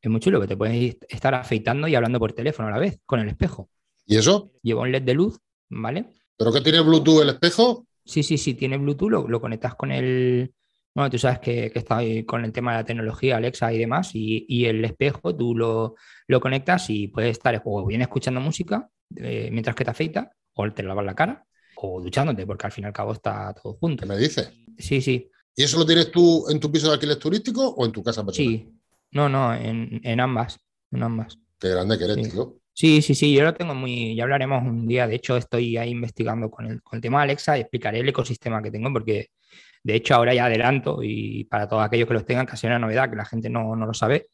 es 0.01 0.09
muy 0.09 0.21
chulo, 0.21 0.39
que 0.39 0.47
te 0.47 0.55
puedes 0.55 0.97
estar 1.09 1.33
afeitando 1.35 1.87
y 1.87 1.95
hablando 1.95 2.19
por 2.19 2.33
teléfono 2.33 2.69
a 2.69 2.71
la 2.71 2.79
vez, 2.79 2.99
con 3.05 3.19
el 3.19 3.27
espejo. 3.27 3.69
¿Y 4.05 4.17
eso? 4.17 4.51
Lleva 4.63 4.81
un 4.81 4.91
LED 4.91 5.03
de 5.03 5.13
luz, 5.13 5.39
¿vale? 5.69 6.05
¿Pero 6.37 6.53
qué 6.53 6.61
tiene 6.61 6.81
Bluetooth 6.81 7.21
el 7.21 7.29
espejo? 7.29 7.85
Sí, 8.05 8.23
sí, 8.23 8.37
sí, 8.37 8.53
tiene 8.53 8.77
Bluetooth, 8.77 9.27
lo, 9.27 9.41
conectas 9.41 9.75
con 9.75 9.91
el. 9.91 10.53
Bueno, 10.95 11.09
tú 11.09 11.19
sabes 11.19 11.39
que, 11.39 11.69
que, 11.69 11.79
está 11.79 11.99
con 12.25 12.43
el 12.43 12.51
tema 12.51 12.71
de 12.71 12.77
la 12.77 12.85
tecnología, 12.85 13.37
Alexa 13.37 13.71
y 13.71 13.77
demás, 13.77 14.11
y, 14.13 14.65
el 14.65 14.83
espejo 14.83 15.35
tú 15.35 15.55
lo, 15.55 15.95
conectas 16.39 16.89
y 16.89 17.07
puedes 17.07 17.31
estar 17.31 17.61
o 17.63 17.85
bien 17.85 18.01
escuchando 18.01 18.41
música 18.41 18.89
eh, 19.15 19.49
mientras 19.51 19.75
que 19.75 19.83
te 19.83 19.91
afeitas, 19.91 20.29
o 20.53 20.71
te 20.71 20.83
lavas 20.83 21.05
la 21.05 21.15
cara, 21.15 21.45
o 21.81 22.01
duchándote, 22.01 22.45
porque 22.45 22.67
al 22.67 22.71
fin 22.71 22.83
y 22.83 22.87
al 22.87 22.93
cabo 22.93 23.13
está 23.13 23.53
todo 23.53 23.73
junto. 23.73 24.03
¿Qué 24.03 24.09
me 24.09 24.17
dices? 24.17 24.51
Sí, 24.77 25.01
sí. 25.01 25.29
¿Y 25.55 25.63
eso 25.63 25.77
lo 25.77 25.85
tienes 25.85 26.11
tú 26.11 26.45
en 26.49 26.59
tu 26.59 26.71
piso 26.71 26.87
de 26.87 26.93
alquiler 26.93 27.17
turístico 27.17 27.67
o 27.69 27.85
en 27.85 27.91
tu 27.91 28.03
casa 28.03 28.25
personal? 28.25 28.51
Sí, 28.51 28.69
no, 29.11 29.27
no, 29.29 29.53
en, 29.53 30.19
ambas, 30.19 30.59
en 30.91 31.03
ambas. 31.03 31.37
Qué 31.59 31.69
grande 31.69 31.97
que 31.97 32.05
eres, 32.05 32.31
tío. 32.31 32.59
Sí, 32.73 33.01
sí, 33.01 33.13
sí, 33.13 33.33
yo 33.33 33.43
lo 33.43 33.53
tengo 33.53 33.75
muy, 33.75 34.15
ya 34.15 34.23
hablaremos 34.23 34.63
un 34.63 34.87
día, 34.87 35.05
de 35.05 35.15
hecho 35.15 35.35
estoy 35.35 35.75
ahí 35.75 35.89
investigando 35.89 36.49
con 36.49 36.65
el, 36.65 36.81
con 36.81 36.95
el 36.95 37.01
tema 37.01 37.17
de 37.17 37.23
Alexa 37.25 37.57
y 37.57 37.61
explicaré 37.61 37.99
el 37.99 38.07
ecosistema 38.07 38.63
que 38.63 38.71
tengo 38.71 38.93
porque 38.93 39.31
de 39.83 39.95
hecho 39.95 40.15
ahora 40.15 40.33
ya 40.33 40.45
adelanto 40.45 40.99
y 41.03 41.43
para 41.45 41.67
todos 41.67 41.83
aquellos 41.83 42.07
que 42.07 42.13
los 42.13 42.25
tengan, 42.25 42.45
casi 42.45 42.67
una 42.67 42.79
novedad 42.79 43.09
que 43.09 43.17
la 43.17 43.25
gente 43.25 43.49
no, 43.49 43.75
lo 43.75 43.93
sabe, 43.93 44.27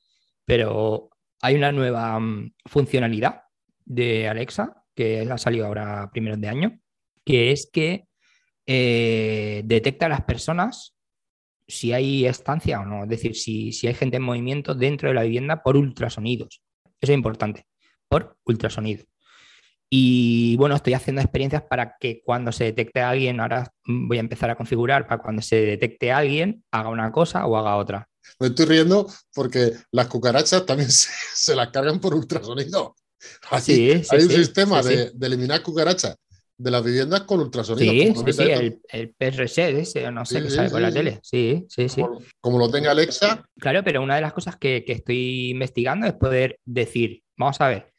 pero 0.45 1.09
hay 1.41 1.55
una 1.55 1.71
nueva 1.71 2.19
mm, 2.19 2.53
funcionalidad 2.65 3.41
de 3.83 4.29
Alexa 4.29 4.83
que 4.93 5.27
ha 5.27 5.37
salido 5.39 5.65
ahora 5.65 6.09
primeros 6.11 6.39
de 6.39 6.47
año, 6.47 6.79
que 7.25 7.51
es 7.51 7.69
que 7.71 8.05
eh, 8.67 9.61
detecta 9.65 10.05
a 10.07 10.09
las 10.09 10.21
personas 10.21 10.95
si 11.67 11.93
hay 11.93 12.25
estancia 12.25 12.79
o 12.79 12.85
no, 12.85 13.03
es 13.03 13.09
decir, 13.09 13.35
si, 13.35 13.71
si 13.71 13.87
hay 13.87 13.93
gente 13.93 14.17
en 14.17 14.23
movimiento 14.23 14.75
dentro 14.75 15.09
de 15.09 15.15
la 15.15 15.23
vivienda 15.23 15.63
por 15.63 15.77
ultrasonidos. 15.77 16.61
Eso 17.01 17.11
es 17.11 17.17
importante 17.17 17.65
por 18.07 18.37
ultrasonido. 18.45 19.05
Y 19.89 20.55
bueno, 20.57 20.75
estoy 20.75 20.93
haciendo 20.93 21.21
experiencias 21.21 21.63
para 21.69 21.95
que 21.99 22.21
cuando 22.25 22.51
se 22.51 22.65
detecte 22.65 23.01
a 23.01 23.09
alguien, 23.11 23.39
ahora 23.39 23.71
voy 23.85 24.17
a 24.17 24.19
empezar 24.19 24.49
a 24.49 24.55
configurar 24.55 25.07
para 25.07 25.21
cuando 25.21 25.41
se 25.41 25.57
detecte 25.57 26.11
a 26.11 26.17
alguien, 26.17 26.63
haga 26.71 26.89
una 26.89 27.11
cosa 27.11 27.45
o 27.45 27.55
haga 27.55 27.77
otra. 27.77 28.09
Me 28.39 28.47
estoy 28.47 28.65
riendo 28.65 29.07
porque 29.33 29.73
las 29.91 30.07
cucarachas 30.07 30.65
también 30.65 30.89
se, 30.91 31.55
las 31.55 31.69
cargan 31.69 31.99
por 31.99 32.13
ultrasonido. 32.13 32.95
Así, 33.49 34.03
hay 34.09 34.23
un 34.23 34.29
sistema 34.29 34.83
de, 34.83 35.11
eliminar 35.21 35.63
cucarachas 35.63 36.15
de 36.57 36.71
las 36.71 36.83
viviendas 36.83 37.21
con 37.21 37.39
ultrasonido. 37.39 37.91
Sí, 37.91 38.13
sí, 38.15 38.33
sí, 38.33 38.43
el, 38.43 38.81
el 38.89 39.13
PRS 39.13 39.57
ese, 39.57 40.11
no 40.11 40.25
sé, 40.25 40.41
que 40.41 40.49
sale 40.49 40.69
por 40.69 40.81
la 40.81 40.91
tele. 40.91 41.19
Sí, 41.21 41.65
sí, 41.67 41.89
sí. 41.89 42.03
Como, 42.39 42.59
lo 42.59 42.69
tenga 42.69 42.91
Alexa. 42.91 43.43
Claro, 43.59 43.83
pero 43.83 44.01
una 44.01 44.15
de 44.15 44.21
las 44.21 44.33
cosas 44.33 44.55
que, 44.55 44.83
que 44.85 44.93
estoy 44.93 45.49
investigando 45.49 46.07
es 46.07 46.13
poder 46.13 46.59
decir, 46.63 47.23
vamos 47.37 47.59
a 47.61 47.67
ver, 47.67 47.93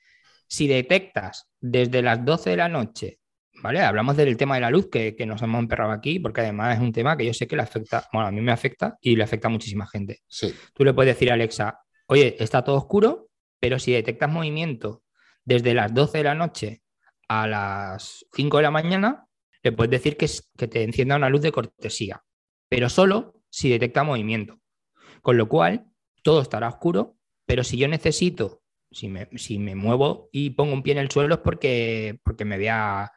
si 0.48 0.68
detectas 0.68 1.48
desde 1.60 2.02
las 2.02 2.24
12 2.24 2.50
de 2.50 2.56
la 2.56 2.68
noche, 2.68 3.18
¿vale? 3.62 3.80
Hablamos 3.80 4.16
del 4.16 4.36
tema 4.36 4.54
de 4.54 4.60
la 4.62 4.70
luz 4.70 4.88
que, 4.90 5.14
nos 5.26 5.42
hemos 5.42 5.60
emperrado 5.60 5.92
aquí, 5.92 6.18
porque 6.18 6.40
además 6.40 6.76
es 6.76 6.82
un 6.82 6.92
tema 6.92 7.16
que 7.16 7.26
yo 7.26 7.34
sé 7.34 7.46
que 7.46 7.56
le 7.56 7.62
afecta, 7.62 8.08
bueno, 8.12 8.28
a 8.28 8.30
mí 8.30 8.40
me 8.40 8.52
afecta 8.52 8.96
y 9.00 9.16
le 9.16 9.24
afecta 9.24 9.48
a 9.48 9.50
muchísima 9.50 9.86
gente. 9.86 10.20
Sí. 10.26 10.54
Tú 10.72 10.84
le 10.84 10.94
puedes 10.94 11.14
decir 11.14 11.30
a 11.30 11.34
Alexa, 11.34 11.80
oye, 12.06 12.36
está 12.38 12.62
todo 12.62 12.76
oscuro, 12.76 13.28
pero 13.60 13.78
si 13.78 13.92
detectas 13.92 14.30
movimiento 14.30 15.02
desde 15.44 15.74
las 15.74 15.92
12 15.92 16.18
de 16.18 16.24
la 16.24 16.34
noche 16.34 16.82
a 17.28 17.46
las 17.46 18.26
5 18.34 18.56
de 18.58 18.62
la 18.62 18.70
mañana, 18.70 19.26
le 19.62 19.72
puedes 19.72 19.90
decir 19.90 20.16
que, 20.16 20.26
que 20.56 20.68
te 20.68 20.82
encienda 20.82 21.16
una 21.16 21.30
luz 21.30 21.42
de 21.42 21.52
cortesía, 21.52 22.22
pero 22.68 22.88
solo 22.88 23.42
si 23.50 23.68
detecta 23.68 24.04
movimiento. 24.04 24.60
Con 25.22 25.36
lo 25.36 25.48
cual, 25.48 25.86
todo 26.22 26.40
estará 26.40 26.68
oscuro, 26.68 27.16
pero 27.46 27.64
si 27.64 27.76
yo 27.76 27.88
necesito 27.88 28.62
si 28.90 29.08
me, 29.08 29.28
si 29.36 29.58
me, 29.58 29.74
muevo 29.74 30.28
y 30.32 30.50
pongo 30.50 30.72
un 30.72 30.82
pie 30.82 30.92
en 30.92 30.98
el 30.98 31.10
suelo 31.10 31.34
es 31.34 31.40
porque, 31.40 32.18
porque 32.24 32.44
me, 32.44 32.56
voy 32.56 32.68
a, 32.68 33.10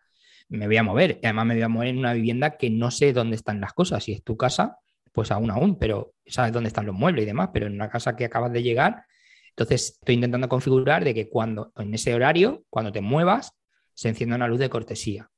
me 0.49 0.67
voy 0.67 0.77
a 0.77 0.83
mover. 0.83 1.19
Además 1.23 1.45
me 1.45 1.53
voy 1.55 1.63
a 1.63 1.69
mover 1.69 1.87
en 1.89 1.99
una 1.99 2.13
vivienda 2.13 2.57
que 2.57 2.69
no 2.69 2.91
sé 2.91 3.13
dónde 3.13 3.35
están 3.35 3.61
las 3.61 3.73
cosas. 3.73 4.03
Si 4.03 4.11
es 4.11 4.23
tu 4.23 4.35
casa, 4.37 4.77
pues 5.13 5.31
aún 5.31 5.51
aún, 5.51 5.77
pero 5.77 6.13
sabes 6.25 6.51
dónde 6.51 6.67
están 6.67 6.85
los 6.85 6.95
muebles 6.95 7.23
y 7.23 7.27
demás. 7.27 7.49
Pero 7.53 7.67
en 7.67 7.73
una 7.73 7.89
casa 7.89 8.15
que 8.15 8.25
acabas 8.25 8.51
de 8.51 8.63
llegar, 8.63 9.05
entonces 9.49 9.97
estoy 9.99 10.15
intentando 10.15 10.49
configurar 10.49 11.03
de 11.03 11.13
que 11.13 11.29
cuando 11.29 11.71
en 11.77 11.93
ese 11.93 12.13
horario, 12.13 12.63
cuando 12.69 12.91
te 12.91 13.01
muevas, 13.01 13.53
se 13.99 14.07
encienda 14.07 14.37
una 14.37 14.47
luz 14.47 14.59
de 14.59 14.69
cortesía. 14.69 15.29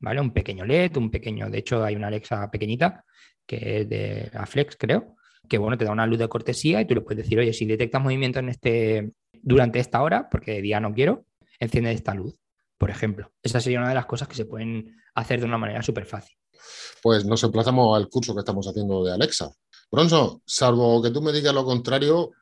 ¿Vale? 0.00 0.20
Un 0.20 0.34
pequeño 0.34 0.66
LED, 0.66 0.98
un 0.98 1.10
pequeño, 1.10 1.48
de 1.48 1.58
hecho 1.58 1.82
hay 1.82 1.96
una 1.96 2.08
Alexa 2.08 2.50
pequeñita 2.50 3.04
que 3.46 3.80
es 3.80 3.88
de 3.88 4.30
Aflex, 4.34 4.76
creo, 4.76 5.16
que 5.48 5.56
bueno, 5.56 5.78
te 5.78 5.86
da 5.86 5.92
una 5.92 6.06
luz 6.06 6.18
de 6.18 6.28
cortesía 6.28 6.80
y 6.80 6.86
tú 6.86 6.94
le 6.94 7.00
puedes 7.00 7.24
decir, 7.24 7.38
oye, 7.38 7.54
si 7.54 7.64
detectas 7.64 8.02
movimiento 8.02 8.38
en 8.38 8.50
este, 8.50 9.12
durante 9.32 9.78
esta 9.78 10.02
hora, 10.02 10.28
porque 10.30 10.52
de 10.52 10.62
día 10.62 10.78
no 10.78 10.92
quiero, 10.92 11.24
enciende 11.58 11.90
esta 11.92 12.14
luz, 12.14 12.36
por 12.76 12.90
ejemplo. 12.90 13.32
Esa 13.42 13.60
sería 13.60 13.78
una 13.78 13.88
de 13.88 13.94
las 13.94 14.06
cosas 14.06 14.28
que 14.28 14.34
se 14.34 14.44
pueden 14.44 14.94
hacer 15.14 15.40
de 15.40 15.46
una 15.46 15.58
manera 15.58 15.82
súper 15.82 16.04
fácil. 16.04 16.36
Pues 17.02 17.24
nos 17.24 17.42
emplazamos 17.42 17.96
al 17.96 18.08
curso 18.08 18.34
que 18.34 18.40
estamos 18.40 18.66
haciendo 18.68 19.04
de 19.04 19.14
Alexa. 19.14 19.50
Bronzo, 19.90 20.42
salvo 20.44 21.02
que 21.02 21.10
tú 21.10 21.22
me 21.22 21.32
digas 21.32 21.54
lo 21.54 21.64
contrario, 21.64 22.32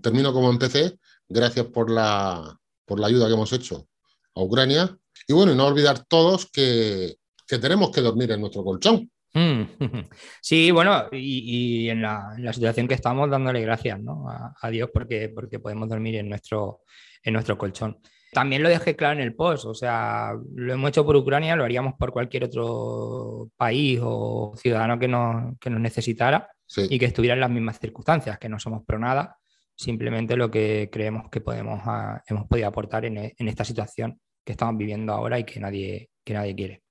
termino 0.00 0.32
como 0.32 0.48
empecé. 0.48 0.98
Gracias 1.28 1.66
por 1.66 1.90
la, 1.90 2.56
por 2.84 3.00
la 3.00 3.08
ayuda 3.08 3.26
que 3.26 3.34
hemos 3.34 3.52
hecho 3.52 3.88
a 4.34 4.42
Ucrania. 4.42 4.96
Y 5.28 5.34
bueno, 5.34 5.52
y 5.52 5.54
no 5.54 5.66
olvidar 5.66 6.04
todos 6.06 6.50
que, 6.50 7.16
que 7.46 7.58
tenemos 7.58 7.90
que 7.90 8.00
dormir 8.00 8.32
en 8.32 8.40
nuestro 8.40 8.64
colchón. 8.64 9.10
Mm, 9.34 9.62
sí, 10.40 10.70
bueno, 10.70 11.04
y, 11.12 11.90
en, 11.90 12.00
la, 12.00 12.34
situación 12.52 12.88
que 12.88 12.94
estamos, 12.94 13.30
dándole 13.30 13.60
gracias 13.60 14.00
¿no? 14.00 14.26
a, 14.28 14.70
Dios 14.70 14.88
porque, 14.92 15.28
porque 15.28 15.60
podemos 15.60 15.88
dormir 15.88 16.16
en 16.16 16.30
nuestro, 16.30 16.80
en 17.22 17.34
nuestro 17.34 17.58
colchón. 17.58 17.98
También 18.32 18.62
lo 18.62 18.68
dejé 18.68 18.96
claro 18.96 19.20
en 19.20 19.24
el 19.24 19.34
post, 19.34 19.64
o 19.66 19.74
sea, 19.74 20.32
lo 20.54 20.72
hemos 20.72 20.88
hecho 20.90 21.04
por 21.04 21.16
Ucrania, 21.16 21.56
lo 21.56 21.64
haríamos 21.64 21.94
por 21.98 22.12
cualquier 22.12 22.44
otro 22.44 23.50
país 23.56 24.00
o 24.02 24.52
ciudadano 24.56 24.98
que 24.98 25.08
nos, 25.08 25.58
que 25.58 25.70
nos 25.70 25.80
necesitara 25.80 26.50
y 26.76 26.98
que 26.98 27.06
estuviera 27.06 27.34
en 27.34 27.40
las 27.40 27.50
mismas 27.50 27.78
circunstancias, 27.78 28.38
que 28.38 28.50
no 28.50 28.58
somos 28.58 28.84
pro 28.84 28.98
nada, 28.98 29.38
simplemente 29.74 30.36
lo 30.36 30.50
que 30.50 30.90
creemos 30.92 31.30
que 31.30 31.40
podemos, 31.40 31.80
ah, 31.84 32.22
hemos 32.26 32.46
podido 32.46 32.68
aportar 32.68 33.06
en, 33.06 33.16
en, 33.16 33.48
esta 33.48 33.64
situación 33.64 34.20
que 34.48 34.52
estamos 34.52 34.78
viviendo 34.78 35.12
ahora 35.12 35.38
y 35.38 35.44
que 35.44 35.60
nadie, 35.60 36.08
que 36.24 36.32
nadie 36.32 36.54
quiere. 36.54 36.82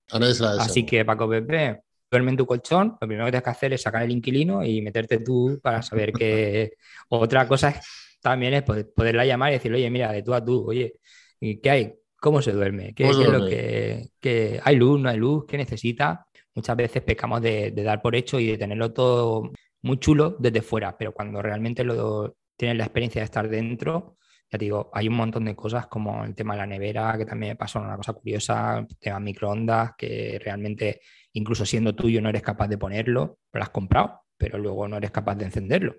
Así 0.60 0.86
que 0.86 1.04
Paco 1.04 1.28
Pepe, 1.28 1.82
duerme 2.12 2.30
en 2.30 2.38
tu 2.38 2.46
colchón, 2.46 2.96
lo 3.02 3.08
primero 3.08 3.26
que 3.26 3.32
tienes 3.32 3.43
que 3.46 3.50
hacer 3.50 3.74
es 3.74 3.82
sacar 3.82 4.04
el 4.04 4.12
inquilino 4.12 4.63
y 4.63 4.80
meterte 4.84 5.17
tú 5.22 5.60
para 5.60 5.82
saber 5.82 6.13
que 6.13 6.74
otra 7.10 7.48
cosa 7.48 7.74
también 8.22 8.54
es 8.54 8.62
poderla 8.62 9.26
llamar 9.26 9.50
y 9.50 9.54
decirle, 9.54 9.80
oye, 9.80 9.89
mira, 9.89 10.12
de 10.12 10.22
tú 10.22 10.36
a 10.36 10.46
tú, 10.46 10.70
oye, 10.70 11.00
¿qué 11.39 11.70
hay? 11.72 11.93
¿Cómo 12.22 12.43
se 12.43 12.52
duerme? 12.52 12.93
¿Qué, 12.93 13.10
es 13.10 13.17
lo 13.17 13.48
que, 13.48 14.62
hay 14.63 14.76
luz, 14.76 15.00
no 15.00 15.10
hay 15.10 15.17
luz? 15.17 15.46
¿Qué 15.48 15.58
necesita? 15.58 16.28
Muchas 16.54 16.78
veces 16.78 17.02
pecamos 17.02 17.41
de, 17.41 17.72
dar 17.72 18.04
por 18.04 18.15
hecho 18.15 18.39
y 18.39 18.52
de 18.52 18.58
tenerlo 18.60 18.93
todo 18.93 19.52
muy 19.82 19.98
chulo 19.98 20.36
desde 20.38 20.62
fuera, 20.62 20.96
pero 20.96 21.12
cuando 21.12 21.41
realmente 21.41 21.84
lo 21.84 22.36
tienes 22.56 22.78
la 22.78 22.84
experiencia 22.84 23.22
de 23.22 23.26
estar 23.26 23.50
dentro, 23.50 24.17
ya 24.52 24.58
te 24.58 24.66
digo, 24.66 24.90
hay 24.94 25.08
un 25.08 25.16
montón 25.16 25.46
de 25.46 25.56
cosas 25.56 25.88
como 25.88 26.24
el 26.24 26.34
tema 26.34 26.54
de 26.54 26.60
la 26.60 26.68
nevera, 26.68 27.18
que 27.18 27.26
también 27.26 27.52
me 27.52 27.56
pasó 27.56 27.80
una 27.80 27.98
cosa 27.98 28.14
curiosa, 28.14 28.80
el 28.80 28.98
tema 28.98 29.20
microondas, 29.20 29.92
que 29.98 30.40
realmente 30.44 31.02
incluso 31.34 31.66
siendo 31.66 31.94
tuyo 31.94 32.22
no 32.22 32.30
eres 32.30 32.42
capaz 32.42 32.68
de 32.68 32.78
ponerlo, 32.78 33.40
lo 33.52 33.62
has 33.62 33.70
comprado, 33.70 34.22
pero 34.38 34.58
luego 34.58 34.88
no 34.88 34.98
eres 34.98 35.12
capaz 35.12 35.36
de 35.36 35.46
encenderlo. 35.46 35.96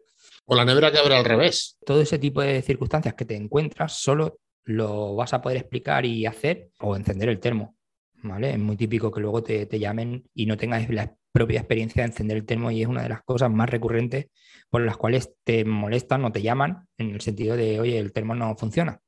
O 0.47 0.55
la 0.55 0.65
nevera 0.65 0.91
que 0.91 0.99
abre 0.99 1.17
al 1.17 1.25
revés. 1.25 1.79
Todo 1.85 2.01
ese 2.01 2.19
tipo 2.19 2.41
de 2.41 2.63
circunstancias 2.63 3.15
que 3.15 3.25
te 3.25 3.37
encuentras 3.37 4.01
solo 4.01 4.41
lo 4.65 5.15
vas 5.15 5.33
a 5.35 5.43
poder 5.43 5.59
explicar 5.59 6.07
y 6.07 6.27
hacer 6.27 6.71
o 6.81 6.97
encender 6.97 7.29
el 7.29 7.41
termo. 7.41 7.77
¿vale? 8.23 8.53
Es 8.53 8.59
muy 8.59 8.77
típico 8.77 9.11
que 9.11 9.21
luego 9.21 9.43
te, 9.43 9.67
llamen 9.79 10.25
y 10.35 10.47
no 10.47 10.57
tengas 10.57 10.89
la 10.91 11.15
propia 11.39 11.61
experiencia 11.61 12.03
de 12.03 12.09
encender 12.09 12.37
el 12.37 12.45
termo 12.45 12.73
y 12.73 12.83
es 12.83 12.89
una 12.89 13.05
de 13.05 13.11
las 13.11 13.23
cosas 13.23 13.49
más 13.49 13.71
recurrentes 13.71 14.27
por 14.69 14.83
las 14.83 14.97
cuales 14.97 15.31
te 15.45 15.65
molestan 15.65 16.25
o 16.25 16.33
te 16.33 16.43
llaman 16.43 16.89
en 16.99 17.15
el 17.15 17.21
sentido 17.21 17.57
de, 17.57 17.79
oye, 17.79 17.97
el 17.97 18.13
termo 18.13 18.35
no 18.35 18.57
funciona 18.57 19.01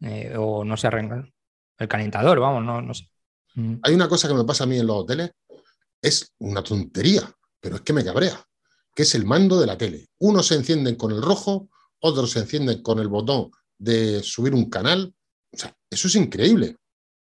eh, 0.00 0.34
o 0.36 0.64
no 0.64 0.76
se 0.76 0.88
arranca 0.88 1.24
el 1.78 1.88
calentador, 1.88 2.40
vamos, 2.40 2.64
no, 2.64 2.82
no. 2.82 2.92
Mm. 3.54 3.78
Hay 3.84 3.94
una 3.94 4.08
cosa 4.08 4.26
que 4.26 4.34
me 4.34 4.42
pasa 4.42 4.64
a 4.64 4.66
mí 4.66 4.80
en 4.80 4.86
los 4.86 4.96
hoteles 4.96 5.30
es 6.02 6.32
una 6.40 6.64
tontería, 6.64 7.22
pero 7.60 7.76
es 7.76 7.82
que 7.82 7.92
me 7.92 8.04
cabrea, 8.04 8.44
que 8.92 9.04
es 9.04 9.14
el 9.14 9.24
mando 9.24 9.60
de 9.60 9.66
la 9.66 9.78
tele. 9.78 10.08
Unos 10.18 10.48
se 10.48 10.56
encienden 10.56 10.96
con 10.96 11.12
el 11.12 11.22
rojo, 11.22 11.68
otros 12.00 12.32
se 12.32 12.40
encienden 12.40 12.82
con 12.82 12.98
el 12.98 13.06
botón 13.06 13.52
de 13.78 14.24
subir 14.24 14.54
un 14.54 14.68
canal. 14.68 15.14
O 15.52 15.56
sea, 15.56 15.72
eso 15.88 16.08
es 16.08 16.16
increíble. 16.16 16.76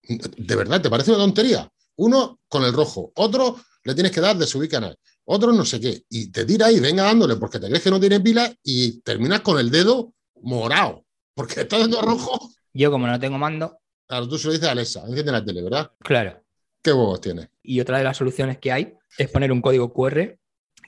De 0.03 0.55
verdad, 0.55 0.81
¿te 0.81 0.89
parece 0.89 1.11
una 1.11 1.19
tontería? 1.19 1.67
Uno 1.95 2.39
con 2.47 2.63
el 2.63 2.73
rojo, 2.73 3.11
otro 3.15 3.57
le 3.83 3.93
tienes 3.93 4.11
que 4.11 4.21
dar 4.21 4.37
de 4.37 4.45
subir 4.45 4.69
canal, 4.69 4.97
otro 5.25 5.51
no 5.51 5.65
sé 5.65 5.79
qué. 5.79 6.03
Y 6.09 6.31
te 6.31 6.45
tira 6.45 6.71
y 6.71 6.79
venga 6.79 7.03
dándole 7.03 7.35
porque 7.35 7.59
te 7.59 7.67
crees 7.67 7.83
que 7.83 7.91
no 7.91 7.99
tiene 7.99 8.19
pila 8.19 8.51
y 8.63 9.01
terminas 9.01 9.41
con 9.41 9.59
el 9.59 9.71
dedo 9.71 10.13
morado, 10.41 11.05
porque 11.33 11.61
está 11.61 11.79
dando 11.79 12.01
rojo. 12.01 12.51
Yo 12.73 12.91
como 12.91 13.07
no 13.07 13.19
tengo 13.19 13.37
mando. 13.37 13.79
Claro, 14.07 14.27
tú 14.27 14.37
se 14.37 14.47
lo 14.47 14.53
dices 14.53 14.67
a 14.67 14.71
Alexa, 14.71 15.03
enciende 15.07 15.31
la 15.31 15.43
tele, 15.43 15.61
¿verdad? 15.61 15.91
Claro. 15.99 16.41
¿Qué 16.81 16.91
huevos 16.91 17.21
tiene? 17.21 17.49
Y 17.63 17.79
otra 17.79 17.99
de 17.99 18.03
las 18.03 18.17
soluciones 18.17 18.57
que 18.57 18.71
hay 18.71 18.93
es 19.17 19.29
poner 19.29 19.51
un 19.51 19.61
código 19.61 19.93
QR, 19.93 20.37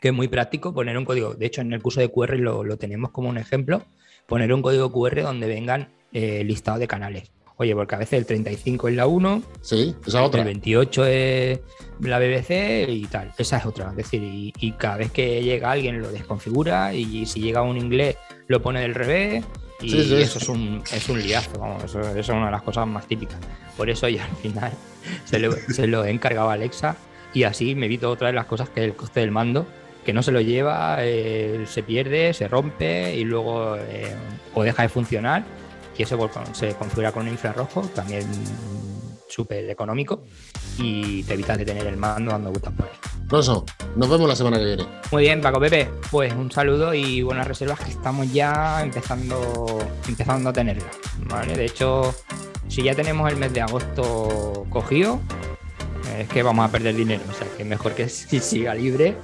que 0.01 0.07
es 0.07 0.13
muy 0.13 0.27
práctico, 0.27 0.73
poner 0.73 0.97
un 0.97 1.05
código, 1.05 1.35
de 1.35 1.45
hecho 1.45 1.61
en 1.61 1.71
el 1.71 1.81
curso 1.81 1.99
de 1.99 2.11
QR 2.11 2.37
lo, 2.37 2.77
tenemos 2.77 3.11
como 3.11 3.29
un 3.29 3.37
ejemplo, 3.37 3.85
poner 4.27 4.51
un 4.53 4.61
código 4.61 4.91
QR 4.91 5.21
donde 5.21 5.47
vengan 5.47 5.93
eh, 6.11 6.43
listados 6.43 6.79
de 6.79 6.87
canales. 6.87 7.31
Oye, 7.57 7.75
porque 7.75 7.95
a 7.95 7.99
veces 7.99 8.19
el 8.19 8.25
35 8.25 8.87
es 8.87 8.95
la 8.95 9.05
1, 9.05 9.43
sí, 9.61 9.95
esa 10.05 10.23
otra. 10.23 10.41
el 10.41 10.45
28 10.47 11.05
es 11.05 11.59
la 11.99 12.19
BBC 12.19 12.89
y 12.89 13.05
tal. 13.09 13.31
Esa 13.37 13.57
es 13.57 13.65
otra. 13.65 13.91
Es 13.91 13.95
decir, 13.95 14.21
y, 14.23 14.71
cada 14.73 14.97
vez 14.97 15.11
que 15.11 15.43
llega 15.43 15.71
alguien 15.71 16.01
lo 16.01 16.11
desconfigura 16.11 16.93
y 16.93 17.25
si 17.25 17.41
llega 17.41 17.61
un 17.61 17.77
inglés 17.77 18.17
lo 18.47 18.61
pone 18.61 18.81
del 18.81 18.95
revés 18.95 19.43
y 19.81 20.21
eso 20.21 20.39
es 20.39 20.49
un, 20.49 20.81
es 20.91 21.09
un 21.09 21.21
liazo, 21.21 21.59
vamos, 21.59 21.83
eso, 21.83 21.99
es 22.01 22.29
una 22.29 22.45
de 22.45 22.51
las 22.51 22.63
cosas 22.63 22.87
más 22.87 23.07
típicas. 23.07 23.37
Por 23.77 23.89
eso 23.89 24.07
ya 24.07 24.25
al 24.25 24.35
final 24.37 24.71
se 25.25 25.39
lo, 25.39 25.51
se 25.51 25.87
lo 25.87 26.05
he 26.05 26.09
encargado 26.09 26.49
a 26.49 26.53
Alexa 26.53 26.95
y 27.33 27.43
así 27.43 27.75
me 27.75 27.85
evito 27.85 28.09
otra 28.09 28.27
de 28.27 28.33
las 28.33 28.45
cosas 28.45 28.69
que 28.69 28.81
es 28.81 28.85
el 28.87 28.95
coste 28.95 29.19
del 29.19 29.31
mando, 29.31 29.65
que 30.05 30.13
no 30.13 30.23
se 30.23 30.31
lo 30.31 30.41
lleva, 30.41 30.97
eh, 30.99 31.65
se 31.67 31.83
pierde, 31.83 32.33
se 32.33 32.47
rompe 32.47 33.15
y 33.15 33.23
luego 33.23 33.75
eh, 33.77 34.15
o 34.53 34.63
deja 34.63 34.83
de 34.83 34.89
funcionar 34.89 35.43
y 35.97 36.03
eso 36.03 36.29
se 36.53 36.75
configura 36.75 37.11
con 37.11 37.23
un 37.23 37.29
infrarrojo, 37.29 37.81
también 37.93 38.27
súper 39.27 39.69
económico 39.69 40.23
y 40.77 41.23
te 41.23 41.33
evitas 41.33 41.57
de 41.57 41.65
tener 41.65 41.87
el 41.87 41.97
mando 41.97 42.31
dando 42.31 42.51
vueltas 42.51 42.73
por 42.73 42.85
ahí. 42.85 43.39
eso 43.39 43.65
nos 43.95 44.09
vemos 44.09 44.27
la 44.27 44.35
semana 44.35 44.57
que 44.57 44.65
viene. 44.65 44.85
Muy 45.11 45.23
bien, 45.23 45.41
Paco 45.41 45.59
Pepe, 45.59 45.89
pues 46.11 46.33
un 46.33 46.51
saludo 46.51 46.93
y 46.93 47.21
buenas 47.23 47.47
reservas 47.47 47.79
que 47.79 47.91
estamos 47.91 48.31
ya 48.31 48.81
empezando, 48.83 49.79
empezando 50.07 50.49
a 50.49 50.53
tenerlas. 50.53 50.97
¿vale? 51.27 51.55
De 51.55 51.65
hecho, 51.65 52.13
si 52.67 52.83
ya 52.83 52.95
tenemos 52.95 53.31
el 53.31 53.37
mes 53.37 53.53
de 53.53 53.61
agosto 53.61 54.65
cogido, 54.69 55.19
es 56.17 56.27
que 56.27 56.43
vamos 56.43 56.67
a 56.67 56.71
perder 56.71 56.95
dinero. 56.95 57.23
O 57.29 57.33
sea, 57.33 57.47
que 57.57 57.63
mejor 57.63 57.93
que 57.93 58.09
siga 58.09 58.75
libre, 58.75 59.15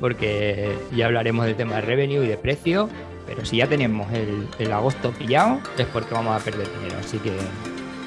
porque 0.00 0.76
ya 0.94 1.06
hablaremos 1.06 1.46
del 1.46 1.56
tema 1.56 1.76
de 1.76 1.80
revenue 1.82 2.24
y 2.24 2.28
de 2.28 2.36
precio. 2.36 2.88
Pero 3.28 3.44
si 3.44 3.58
ya 3.58 3.68
tenemos 3.68 4.10
el, 4.10 4.72
agosto 4.72 5.12
pillado, 5.12 5.60
es 5.76 5.86
porque 5.86 6.14
vamos 6.14 6.40
a 6.40 6.42
perder 6.42 6.66
dinero. 6.78 6.96
Así 6.98 7.18
que, 7.18 7.36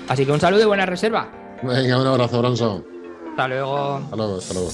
así 0.07 0.25
que 0.25 0.31
un 0.31 0.39
saludo 0.39 0.63
y 0.63 0.65
buena 0.65 0.87
reserva. 0.87 1.29
Venga, 1.61 2.01
un 2.01 2.07
abrazo, 2.07 2.39
Bronson. 2.39 2.83
Hasta 3.29 3.47
luego. 3.47 3.97
Hasta 3.97 4.15
luego, 4.15 4.37
hasta 4.37 4.53
luego. 4.55 4.71